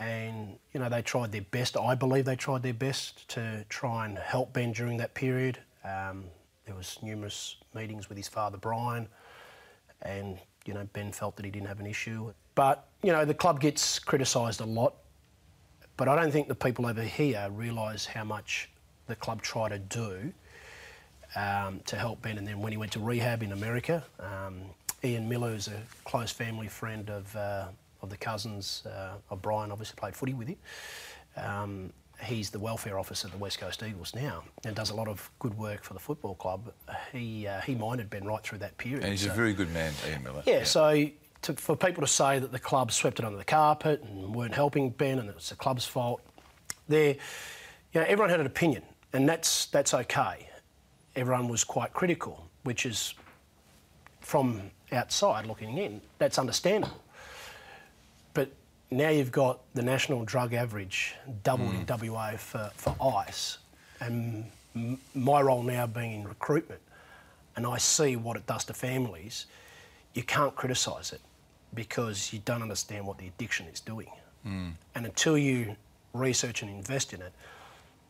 and 0.00 0.58
you 0.72 0.80
know 0.80 0.88
they 0.88 1.02
tried 1.02 1.30
their 1.30 1.42
best. 1.42 1.76
I 1.76 1.94
believe 1.94 2.24
they 2.24 2.34
tried 2.34 2.62
their 2.62 2.74
best 2.74 3.28
to 3.28 3.64
try 3.68 4.06
and 4.06 4.18
help 4.18 4.52
Ben 4.52 4.72
during 4.72 4.96
that 4.96 5.14
period. 5.14 5.58
Um, 5.84 6.24
there 6.66 6.74
was 6.74 6.98
numerous 7.02 7.56
meetings 7.74 8.08
with 8.08 8.18
his 8.18 8.26
father 8.26 8.58
Brian, 8.58 9.06
and 10.02 10.38
you 10.64 10.74
know 10.74 10.88
Ben 10.92 11.12
felt 11.12 11.36
that 11.36 11.44
he 11.44 11.50
didn't 11.50 11.68
have 11.68 11.80
an 11.80 11.86
issue. 11.86 12.32
But 12.54 12.88
you 13.02 13.12
know 13.12 13.24
the 13.24 13.34
club 13.34 13.60
gets 13.60 13.98
criticised 13.98 14.60
a 14.60 14.66
lot, 14.66 14.94
but 15.96 16.08
I 16.08 16.16
don't 16.16 16.32
think 16.32 16.48
the 16.48 16.54
people 16.54 16.86
over 16.86 17.02
here 17.02 17.48
realise 17.52 18.06
how 18.06 18.24
much 18.24 18.70
the 19.06 19.16
club 19.16 19.42
try 19.42 19.68
to 19.68 19.78
do 19.78 20.32
um, 21.36 21.80
to 21.86 21.96
help 21.96 22.22
Ben. 22.22 22.38
And 22.38 22.46
then 22.46 22.60
when 22.60 22.72
he 22.72 22.78
went 22.78 22.92
to 22.92 23.00
rehab 23.00 23.42
in 23.42 23.52
America, 23.52 24.04
um, 24.18 24.62
Ian 25.04 25.28
Miller 25.28 25.52
is 25.54 25.68
a 25.68 25.82
close 26.04 26.30
family 26.30 26.68
friend 26.68 27.08
of, 27.10 27.36
uh, 27.36 27.66
of 28.02 28.10
the 28.10 28.16
cousins 28.16 28.84
uh, 28.86 29.14
of 29.30 29.42
Brian, 29.42 29.70
obviously 29.70 29.96
played 29.96 30.14
footy 30.14 30.34
with 30.34 30.48
him. 30.48 30.56
Um, 31.36 31.92
he's 32.22 32.50
the 32.50 32.58
welfare 32.58 32.98
officer 32.98 33.28
at 33.28 33.32
the 33.32 33.38
West 33.38 33.58
Coast 33.58 33.82
Eagles 33.82 34.14
now 34.14 34.42
and 34.64 34.76
does 34.76 34.90
a 34.90 34.94
lot 34.94 35.08
of 35.08 35.30
good 35.38 35.56
work 35.56 35.82
for 35.82 35.94
the 35.94 36.00
football 36.00 36.34
club. 36.34 36.72
He, 37.12 37.46
uh, 37.46 37.60
he 37.60 37.74
minded 37.74 38.10
Ben 38.10 38.24
right 38.24 38.42
through 38.42 38.58
that 38.58 38.76
period. 38.76 39.02
And 39.02 39.12
he's 39.12 39.26
a 39.26 39.30
very 39.30 39.54
good 39.54 39.72
man, 39.72 39.92
Ian 40.08 40.22
Miller. 40.22 40.42
yeah, 40.46 40.64
so 40.64 41.08
to, 41.42 41.52
for 41.54 41.76
people 41.76 42.02
to 42.02 42.06
say 42.06 42.38
that 42.38 42.52
the 42.52 42.58
club 42.58 42.92
swept 42.92 43.18
it 43.18 43.24
under 43.24 43.38
the 43.38 43.44
carpet 43.44 44.02
and 44.02 44.34
weren't 44.34 44.54
helping 44.54 44.90
Ben 44.90 45.18
and 45.18 45.28
it 45.28 45.34
was 45.34 45.48
the 45.48 45.56
club's 45.56 45.86
fault, 45.86 46.20
there, 46.88 47.16
you 47.92 48.00
know, 48.00 48.06
everyone 48.06 48.30
had 48.30 48.40
an 48.40 48.46
opinion, 48.46 48.82
and 49.12 49.28
that's 49.28 49.66
that's 49.66 49.94
okay. 49.94 50.48
Everyone 51.16 51.48
was 51.48 51.64
quite 51.64 51.92
critical, 51.92 52.48
which 52.64 52.84
is 52.86 53.14
from 54.20 54.70
outside 54.92 55.46
looking 55.46 55.78
in, 55.78 56.00
that's 56.18 56.38
understandable. 56.38 57.02
Now 58.90 59.08
you've 59.08 59.30
got 59.30 59.60
the 59.74 59.82
national 59.82 60.24
drug 60.24 60.52
average 60.52 61.14
doubled 61.44 61.74
in 61.74 61.86
hmm. 61.86 62.12
WA 62.12 62.32
for, 62.36 62.70
for 62.74 62.96
ICE, 63.00 63.58
and 64.00 64.44
m- 64.74 64.98
my 65.14 65.40
role 65.40 65.62
now 65.62 65.86
being 65.86 66.20
in 66.20 66.28
recruitment, 66.28 66.80
and 67.56 67.66
I 67.66 67.78
see 67.78 68.16
what 68.16 68.36
it 68.36 68.46
does 68.46 68.64
to 68.64 68.74
families, 68.74 69.46
you 70.14 70.24
can't 70.24 70.54
criticise 70.56 71.12
it 71.12 71.20
because 71.72 72.32
you 72.32 72.40
don't 72.44 72.62
understand 72.62 73.06
what 73.06 73.18
the 73.18 73.28
addiction 73.28 73.66
is 73.66 73.80
doing. 73.80 74.10
Hmm. 74.42 74.70
And 74.94 75.06
until 75.06 75.38
you 75.38 75.76
research 76.12 76.62
and 76.62 76.70
invest 76.70 77.12
in 77.12 77.22
it, 77.22 77.32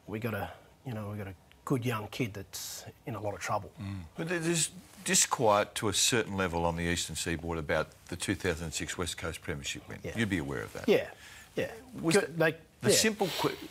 we 0.06 0.18
got 0.18 0.30
to, 0.30 0.48
you 0.86 0.94
know, 0.94 1.10
we 1.10 1.18
got 1.18 1.26
a 1.26 1.34
good 1.70 1.86
young 1.86 2.08
kid 2.08 2.34
that's 2.34 2.84
in 3.06 3.14
a 3.14 3.20
lot 3.20 3.32
of 3.32 3.38
trouble. 3.38 3.70
Mm. 3.80 4.00
But 4.16 4.28
there's 4.28 4.70
disquiet 5.04 5.72
to 5.76 5.88
a 5.88 5.94
certain 5.94 6.36
level 6.36 6.64
on 6.64 6.74
the 6.74 6.82
eastern 6.82 7.14
seaboard 7.14 7.58
about 7.58 7.86
the 8.08 8.16
2006 8.16 8.98
West 8.98 9.16
Coast 9.16 9.40
Premiership 9.40 9.88
win. 9.88 9.98
Yeah. 10.02 10.10
You'd 10.16 10.28
be 10.28 10.38
aware 10.38 10.62
of 10.62 10.72
that. 10.72 10.88
Yeah, 10.88 11.06
yeah. 11.54 11.70
Was 12.02 12.16
Good- 12.16 12.36
the, 12.36 12.54
yeah. 12.82 12.90
simple, 12.90 13.28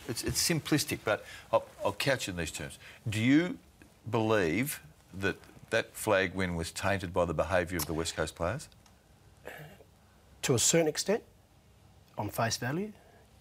it's, 0.08 0.24
it's 0.24 0.48
simplistic, 0.48 1.00
but 1.04 1.26
I'll, 1.52 1.66
I'll 1.84 1.92
couch 1.92 2.26
it 2.26 2.30
in 2.30 2.36
these 2.38 2.50
terms. 2.50 2.78
Do 3.06 3.20
you 3.20 3.58
believe 4.10 4.80
that 5.20 5.36
that 5.68 5.94
flag 5.94 6.34
win 6.34 6.56
was 6.56 6.70
tainted 6.70 7.12
by 7.12 7.26
the 7.26 7.34
behaviour 7.34 7.76
of 7.76 7.84
the 7.84 7.92
West 7.92 8.16
Coast 8.16 8.34
players? 8.34 8.66
To 10.42 10.54
a 10.54 10.58
certain 10.58 10.88
extent, 10.88 11.22
on 12.16 12.30
face 12.30 12.56
value, 12.56 12.92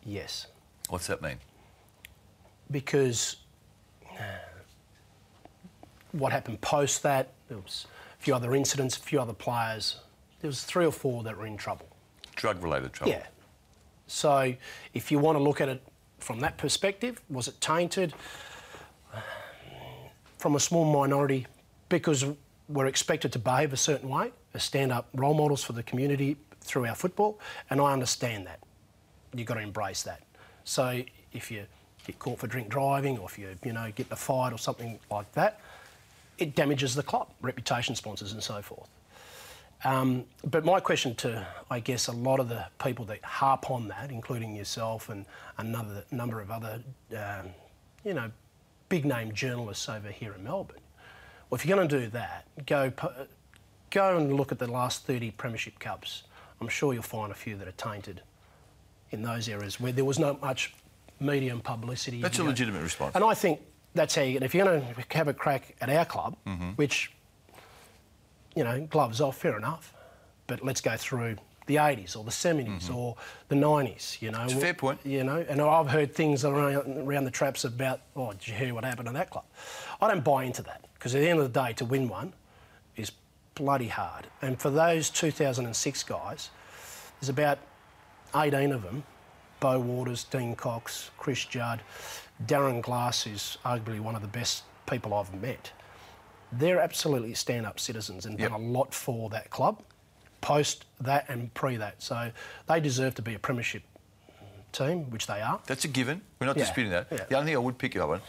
yes. 0.06 0.48
What's 0.90 1.08
that 1.08 1.22
mean? 1.22 1.38
because 2.72 3.38
what 6.12 6.32
happened 6.32 6.62
post 6.62 7.04
that. 7.04 7.34
There 7.48 7.58
was 7.58 7.88
a 8.20 8.24
few 8.24 8.36
other 8.36 8.56
incidents, 8.56 8.98
a 8.98 9.00
few 9.00 9.20
other 9.20 9.34
players. 9.34 9.98
There 10.42 10.48
was 10.48 10.64
three 10.64 10.86
or 10.86 10.92
four 10.92 11.24
that 11.24 11.38
were 11.38 11.46
in 11.46 11.58
trouble. 11.58 11.88
Drug-related 12.36 12.94
trouble. 12.94 13.12
Yeah. 13.12 13.26
So 14.08 14.54
if 14.94 15.12
you 15.12 15.20
want 15.20 15.38
to 15.38 15.44
look 15.44 15.62
at 15.62 15.70
it 15.70 15.84
from 16.20 16.40
that 16.40 16.58
perspective, 16.58 17.22
was 17.30 17.48
it 17.48 17.60
tainted? 17.62 18.14
From 20.38 20.56
a 20.56 20.60
small 20.60 20.86
minority, 20.86 21.48
because 21.90 22.26
we're 22.70 22.86
expected 22.86 23.34
to 23.34 23.40
behave 23.40 23.74
a 23.74 23.78
certain 23.78 24.08
way, 24.08 24.32
as 24.54 24.64
stand 24.64 24.92
up 24.92 25.10
role 25.14 25.34
models 25.34 25.64
for 25.64 25.74
the 25.74 25.84
community 25.84 26.38
through 26.62 26.86
our 26.86 26.96
football, 26.96 27.40
and 27.70 27.82
I 27.82 27.92
understand 27.92 28.48
that. 28.48 28.60
You've 29.34 29.48
got 29.48 29.56
to 29.56 29.62
embrace 29.62 30.04
that. 30.04 30.22
So 30.64 31.04
if 31.34 31.52
you 31.52 31.66
get 32.06 32.20
caught 32.20 32.40
for 32.40 32.48
drink 32.48 32.70
driving 32.70 33.18
or 33.18 33.28
if 33.28 33.38
you, 33.38 33.50
you 33.66 33.74
know, 33.74 33.92
get 33.94 34.08
in 34.08 34.14
a 34.14 34.16
fight 34.16 34.54
or 34.54 34.58
something 34.58 34.98
like 35.12 35.32
that, 35.34 35.60
it 36.40 36.56
damages 36.56 36.96
the 36.96 37.04
club, 37.04 37.30
reputation 37.42 37.96
sponsors 37.96 38.34
and 38.34 38.42
so 38.42 38.62
forth. 38.62 38.90
Um, 39.86 40.26
but 40.44 40.66
my 40.66 40.80
question 40.80 41.16
to, 41.16 41.48
I 41.70 41.80
guess, 41.80 42.08
a 42.08 42.12
lot 42.12 42.40
of 42.40 42.50
the 42.50 42.66
people 42.84 43.06
that 43.06 43.24
harp 43.24 43.72
on 43.72 43.88
that, 43.88 44.12
including 44.12 44.56
yourself 44.56 45.08
and 45.10 45.26
another 45.58 46.04
number 46.12 46.42
of 46.42 46.52
other, 46.52 46.82
um, 47.16 47.48
you 48.04 48.14
know, 48.14 48.30
big 48.90 49.06
name 49.06 49.32
journalists 49.34 49.88
over 49.88 50.10
here 50.10 50.34
in 50.34 50.44
Melbourne, 50.44 50.82
well, 51.50 51.58
if 51.58 51.66
you're 51.66 51.78
going 51.78 51.88
to 51.88 52.00
do 52.00 52.08
that, 52.10 52.46
go 52.66 52.92
go 53.90 54.18
and 54.18 54.34
look 54.34 54.52
at 54.52 54.60
the 54.60 54.68
last 54.68 55.06
30 55.08 55.32
Premiership 55.32 55.80
Cups. 55.80 56.24
I'm 56.62 56.68
sure 56.68 56.94
you'll 56.94 57.02
find 57.02 57.32
a 57.32 57.36
few 57.36 57.56
that 57.56 57.68
are 57.68 57.72
tainted 57.72 58.22
in 59.12 59.24
those 59.24 59.50
areas 59.50 59.80
where 59.80 59.92
there 59.92 60.06
was 60.06 60.20
not 60.20 60.42
much 60.42 60.74
media 61.20 61.52
and 61.52 61.64
publicity. 61.64 62.22
That's 62.22 62.38
a 62.40 62.44
legitimate 62.44 62.84
response. 62.84 63.16
And 63.16 63.24
I 63.24 63.34
think 63.34 63.62
that's 63.94 64.16
how 64.16 64.22
you 64.22 64.34
get. 64.34 64.44
If 64.44 64.54
you're 64.54 64.66
going 64.66 64.82
to 64.82 65.18
have 65.18 65.28
a 65.28 65.34
crack 65.34 65.76
at 65.82 65.90
our 65.90 66.06
club, 66.06 66.36
mm-hmm. 66.46 66.72
which 66.72 67.12
you 68.56 68.64
know, 68.64 68.86
gloves 68.90 69.22
off, 69.22 69.38
fair 69.38 69.58
enough. 69.58 69.94
But 70.48 70.64
let's 70.64 70.82
go 70.82 70.98
through 70.98 71.38
the 71.68 71.76
80s 71.76 72.18
or 72.18 72.24
the 72.24 72.32
70s 72.32 72.66
mm-hmm. 72.66 72.96
or 72.96 73.16
the 73.48 73.56
90s, 73.56 74.22
you 74.22 74.32
know. 74.32 74.44
It's 74.44 74.54
fair 74.54 74.74
point. 74.74 75.00
You 75.04 75.24
know, 75.24 75.46
and 75.48 75.62
I've 75.62 75.90
heard 75.90 76.14
things 76.14 76.44
around, 76.44 77.08
around 77.08 77.26
the 77.26 77.32
traps 77.32 77.64
about, 77.64 78.02
oh, 78.16 78.34
did 78.34 78.48
you 78.48 78.54
hear 78.56 78.74
what 78.74 78.84
happened 78.84 79.08
to 79.08 79.14
that 79.14 79.30
club? 79.30 79.46
I 80.02 80.08
don't 80.08 80.24
buy 80.24 80.44
into 80.46 80.64
that 80.64 80.86
because 80.96 81.14
at 81.14 81.22
the 81.22 81.30
end 81.30 81.40
of 81.40 81.54
the 81.54 81.62
day, 81.62 81.74
to 81.74 81.86
win 81.86 82.10
one 82.10 82.34
is 82.96 83.12
bloody 83.54 83.88
hard. 83.88 84.28
And 84.42 84.60
for 84.60 84.72
those 84.72 85.10
2006 85.10 86.04
guys, 86.04 86.50
there's 87.20 87.30
about 87.30 87.60
18 88.36 88.72
of 88.72 88.82
them 88.84 89.04
Beau 89.60 89.80
Waters, 89.80 90.24
Dean 90.24 90.56
Cox, 90.56 91.12
Chris 91.18 91.46
Judd, 91.46 91.82
Darren 92.46 92.82
Glass, 92.82 93.28
is 93.28 93.58
arguably 93.66 94.00
one 94.00 94.16
of 94.16 94.22
the 94.22 94.28
best 94.28 94.64
people 94.86 95.14
I've 95.14 95.34
met 95.42 95.72
they're 96.52 96.80
absolutely 96.80 97.34
stand-up 97.34 97.80
citizens 97.80 98.26
and 98.26 98.40
yep. 98.40 98.52
done 98.52 98.62
a 98.62 98.64
lot 98.64 98.94
for 98.94 99.30
that 99.30 99.50
club, 99.50 99.82
post 100.42 100.86
that 101.02 101.26
and 101.30 101.54
pre 101.54 101.78
that. 101.78 102.02
So 102.02 102.32
they 102.68 102.80
deserve 102.80 103.16
to 103.16 103.22
be 103.22 103.36
a 103.36 103.40
premiership 103.40 103.84
team, 104.72 105.10
which 105.10 105.28
they 105.28 105.42
are. 105.42 105.60
That's 105.68 105.86
a 105.86 105.88
given. 105.88 106.22
We're 106.40 106.48
not 106.48 106.58
yeah. 106.58 106.64
disputing 106.64 106.92
that. 106.92 107.08
Yeah. 107.12 107.26
The 107.30 107.36
only 107.36 107.52
thing 107.52 107.56
I 107.56 107.60
would 107.60 107.78
pick 107.78 107.96
you 107.96 108.04
up 108.04 108.10
on, 108.10 108.22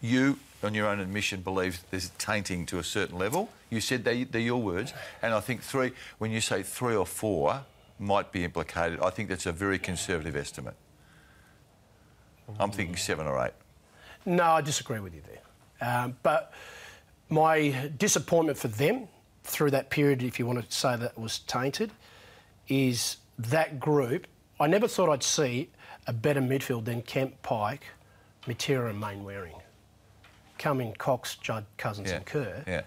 you, 0.00 0.38
on 0.62 0.74
your 0.74 0.86
own 0.86 1.00
admission, 1.00 1.40
believe 1.40 1.80
there's 1.90 2.10
tainting 2.18 2.66
to 2.66 2.78
a 2.78 2.84
certain 2.84 3.18
level. 3.18 3.48
You 3.70 3.80
said 3.80 4.04
they, 4.04 4.24
they're 4.24 4.40
your 4.40 4.62
words, 4.62 4.92
and 5.22 5.34
I 5.34 5.40
think 5.40 5.62
three. 5.62 5.92
When 6.18 6.30
you 6.30 6.40
say 6.40 6.62
three 6.62 6.96
or 6.96 7.06
four 7.06 7.64
might 7.98 8.32
be 8.32 8.44
implicated, 8.44 9.00
I 9.00 9.10
think 9.10 9.28
that's 9.28 9.46
a 9.46 9.52
very 9.52 9.78
conservative 9.78 10.36
estimate. 10.36 10.74
I'm 12.58 12.70
thinking 12.70 12.96
seven 12.96 13.26
or 13.26 13.44
eight. 13.44 13.52
No, 14.26 14.44
I 14.44 14.60
disagree 14.60 15.00
with 15.00 15.14
you 15.14 15.22
there. 15.26 15.38
Um, 15.80 16.16
but 16.22 16.52
my 17.28 17.90
disappointment 17.96 18.58
for 18.58 18.68
them 18.68 19.08
through 19.44 19.70
that 19.70 19.90
period, 19.90 20.22
if 20.22 20.38
you 20.38 20.46
want 20.46 20.68
to 20.68 20.76
say 20.76 20.96
that 20.96 21.18
was 21.18 21.40
tainted, 21.40 21.90
is 22.68 23.18
that 23.38 23.80
group. 23.80 24.26
I 24.60 24.66
never 24.66 24.88
thought 24.88 25.08
I'd 25.08 25.22
see 25.22 25.70
a 26.06 26.12
better 26.12 26.40
midfield 26.40 26.84
than 26.84 27.02
Kemp 27.02 27.40
Pike, 27.42 27.84
Matera, 28.46 28.90
and 28.90 29.00
Mainwaring. 29.00 29.54
Come 30.58 30.80
in 30.80 30.92
Cox, 30.94 31.36
Judd, 31.36 31.64
Cousins, 31.76 32.10
yeah. 32.10 32.16
and 32.16 32.26
Kerr. 32.26 32.64
Yeah. 32.66 32.82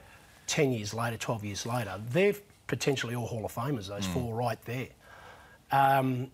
10 0.48 0.74
years 0.74 0.94
later, 0.94 1.18
12 1.18 1.46
years 1.46 1.66
later, 1.66 2.00
they're 2.10 2.36
potentially 2.68 3.16
all 3.16 3.26
Hall 3.26 3.46
of 3.46 3.54
Famers, 3.54 3.88
those 3.88 4.06
mm. 4.06 4.14
four 4.14 4.36
right 4.36 4.62
there. 4.66 4.90
Um, 5.72 6.30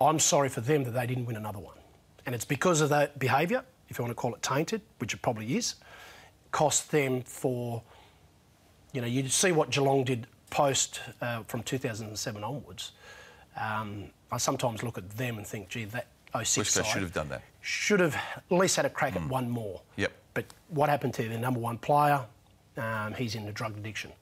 I'm 0.00 0.18
sorry 0.18 0.48
for 0.48 0.60
them 0.60 0.84
that 0.84 0.90
they 0.90 1.06
didn't 1.06 1.26
win 1.26 1.36
another 1.36 1.58
one. 1.58 1.76
And 2.26 2.34
it's 2.34 2.44
because 2.44 2.80
of 2.80 2.88
that 2.90 3.18
behaviour, 3.18 3.64
if 3.88 3.98
you 3.98 4.04
want 4.04 4.10
to 4.10 4.20
call 4.20 4.34
it 4.34 4.42
tainted, 4.42 4.82
which 4.98 5.14
it 5.14 5.22
probably 5.22 5.56
is 5.56 5.74
cost 6.50 6.90
them 6.90 7.22
for, 7.22 7.82
you 8.92 9.00
know, 9.00 9.06
you 9.06 9.28
see 9.28 9.52
what 9.52 9.70
Geelong 9.70 10.04
did 10.04 10.26
post 10.50 11.00
uh, 11.20 11.42
from 11.46 11.62
2007 11.62 12.44
onwards. 12.44 12.92
Um, 13.60 14.06
I 14.32 14.38
sometimes 14.38 14.82
look 14.82 14.98
at 14.98 15.08
them 15.10 15.38
and 15.38 15.46
think, 15.46 15.68
gee, 15.68 15.84
that 15.86 16.08
06 16.34 16.56
Wish 16.56 16.72
they 16.74 16.82
should 16.84 17.02
have 17.02 17.12
done 17.12 17.28
that. 17.28 17.42
Should 17.60 18.00
have 18.00 18.14
at 18.14 18.44
least 18.50 18.76
had 18.76 18.84
a 18.84 18.90
crack 18.90 19.14
mm. 19.14 19.24
at 19.24 19.28
one 19.28 19.50
more. 19.50 19.80
Yep. 19.96 20.12
But 20.34 20.46
what 20.68 20.88
happened 20.88 21.14
to 21.14 21.28
their 21.28 21.38
number 21.38 21.60
one 21.60 21.78
player? 21.78 22.24
Um, 22.76 23.14
he's 23.14 23.34
into 23.34 23.52
drug 23.52 23.76
addiction. 23.76 24.12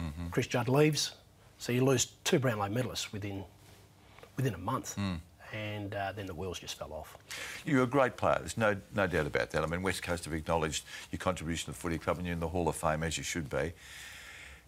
Mm-hmm. 0.00 0.28
Chris 0.28 0.46
Judd 0.46 0.68
leaves, 0.68 1.12
so 1.58 1.72
you 1.72 1.84
lose 1.84 2.06
two 2.22 2.38
Brownlow 2.38 2.68
medalists 2.68 3.12
within 3.12 3.44
within 4.36 4.54
a 4.54 4.58
month. 4.58 4.94
Mm 4.96 5.20
and 5.56 5.94
uh, 5.94 6.12
then 6.12 6.26
the 6.26 6.34
wheels 6.34 6.58
just 6.58 6.78
fell 6.78 6.92
off. 6.92 7.16
You're 7.64 7.84
a 7.84 7.86
great 7.86 8.16
player. 8.16 8.38
There's 8.40 8.56
no 8.56 8.76
no 8.94 9.06
doubt 9.06 9.26
about 9.26 9.50
that. 9.50 9.62
I 9.62 9.66
mean, 9.66 9.82
West 9.82 10.02
Coast 10.02 10.24
have 10.24 10.34
acknowledged 10.34 10.84
your 11.10 11.18
contribution 11.18 11.66
to 11.66 11.70
the 11.72 11.78
footy 11.78 11.98
club, 11.98 12.18
and 12.18 12.26
you're 12.26 12.34
in 12.34 12.40
the 12.40 12.48
Hall 12.48 12.68
of 12.68 12.76
Fame 12.76 13.02
as 13.02 13.16
you 13.16 13.24
should 13.24 13.48
be. 13.48 13.72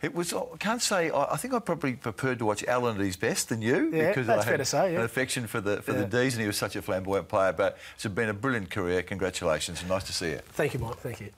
It 0.00 0.14
was. 0.14 0.32
I 0.32 0.44
can't 0.60 0.80
say. 0.80 1.10
I 1.12 1.36
think 1.36 1.54
I 1.54 1.58
probably 1.58 1.94
preferred 1.94 2.38
to 2.38 2.44
watch 2.44 2.62
Alan 2.64 2.96
at 2.96 3.02
his 3.02 3.16
best 3.16 3.48
than 3.48 3.62
you 3.62 3.90
yeah, 3.92 4.08
because 4.08 4.28
that's 4.28 4.46
I 4.46 4.50
had 4.50 4.56
to 4.58 4.64
say, 4.64 4.92
yeah. 4.92 5.00
an 5.00 5.04
affection 5.04 5.48
for 5.48 5.60
the 5.60 5.82
for 5.82 5.92
yeah. 5.92 5.98
the 5.98 6.04
D's, 6.04 6.34
and 6.34 6.40
he 6.40 6.46
was 6.46 6.56
such 6.56 6.76
a 6.76 6.82
flamboyant 6.82 7.28
player. 7.28 7.52
But 7.52 7.78
it's 7.94 8.06
been 8.06 8.28
a 8.28 8.34
brilliant 8.34 8.70
career. 8.70 9.02
Congratulations, 9.02 9.80
and 9.80 9.88
nice 9.88 10.04
to 10.04 10.12
see 10.12 10.30
you. 10.30 10.40
Thank 10.52 10.74
you, 10.74 10.80
Mike. 10.80 10.98
Thank 10.98 11.20
you. 11.20 11.30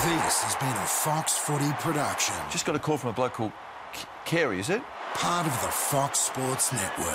This 0.00 0.42
has 0.44 0.54
been 0.56 0.68
a 0.68 0.86
Fox 0.86 1.36
Footy 1.36 1.70
production. 1.80 2.34
Just 2.50 2.64
got 2.64 2.76
a 2.76 2.78
call 2.78 2.96
from 2.96 3.10
a 3.10 3.12
bloke 3.12 3.34
called 3.34 3.52
Carey, 4.24 4.60
is 4.60 4.70
it? 4.70 4.80
Part 5.14 5.46
of 5.46 5.52
the 5.60 5.68
Fox 5.68 6.20
Sports 6.20 6.72
Network. 6.72 7.08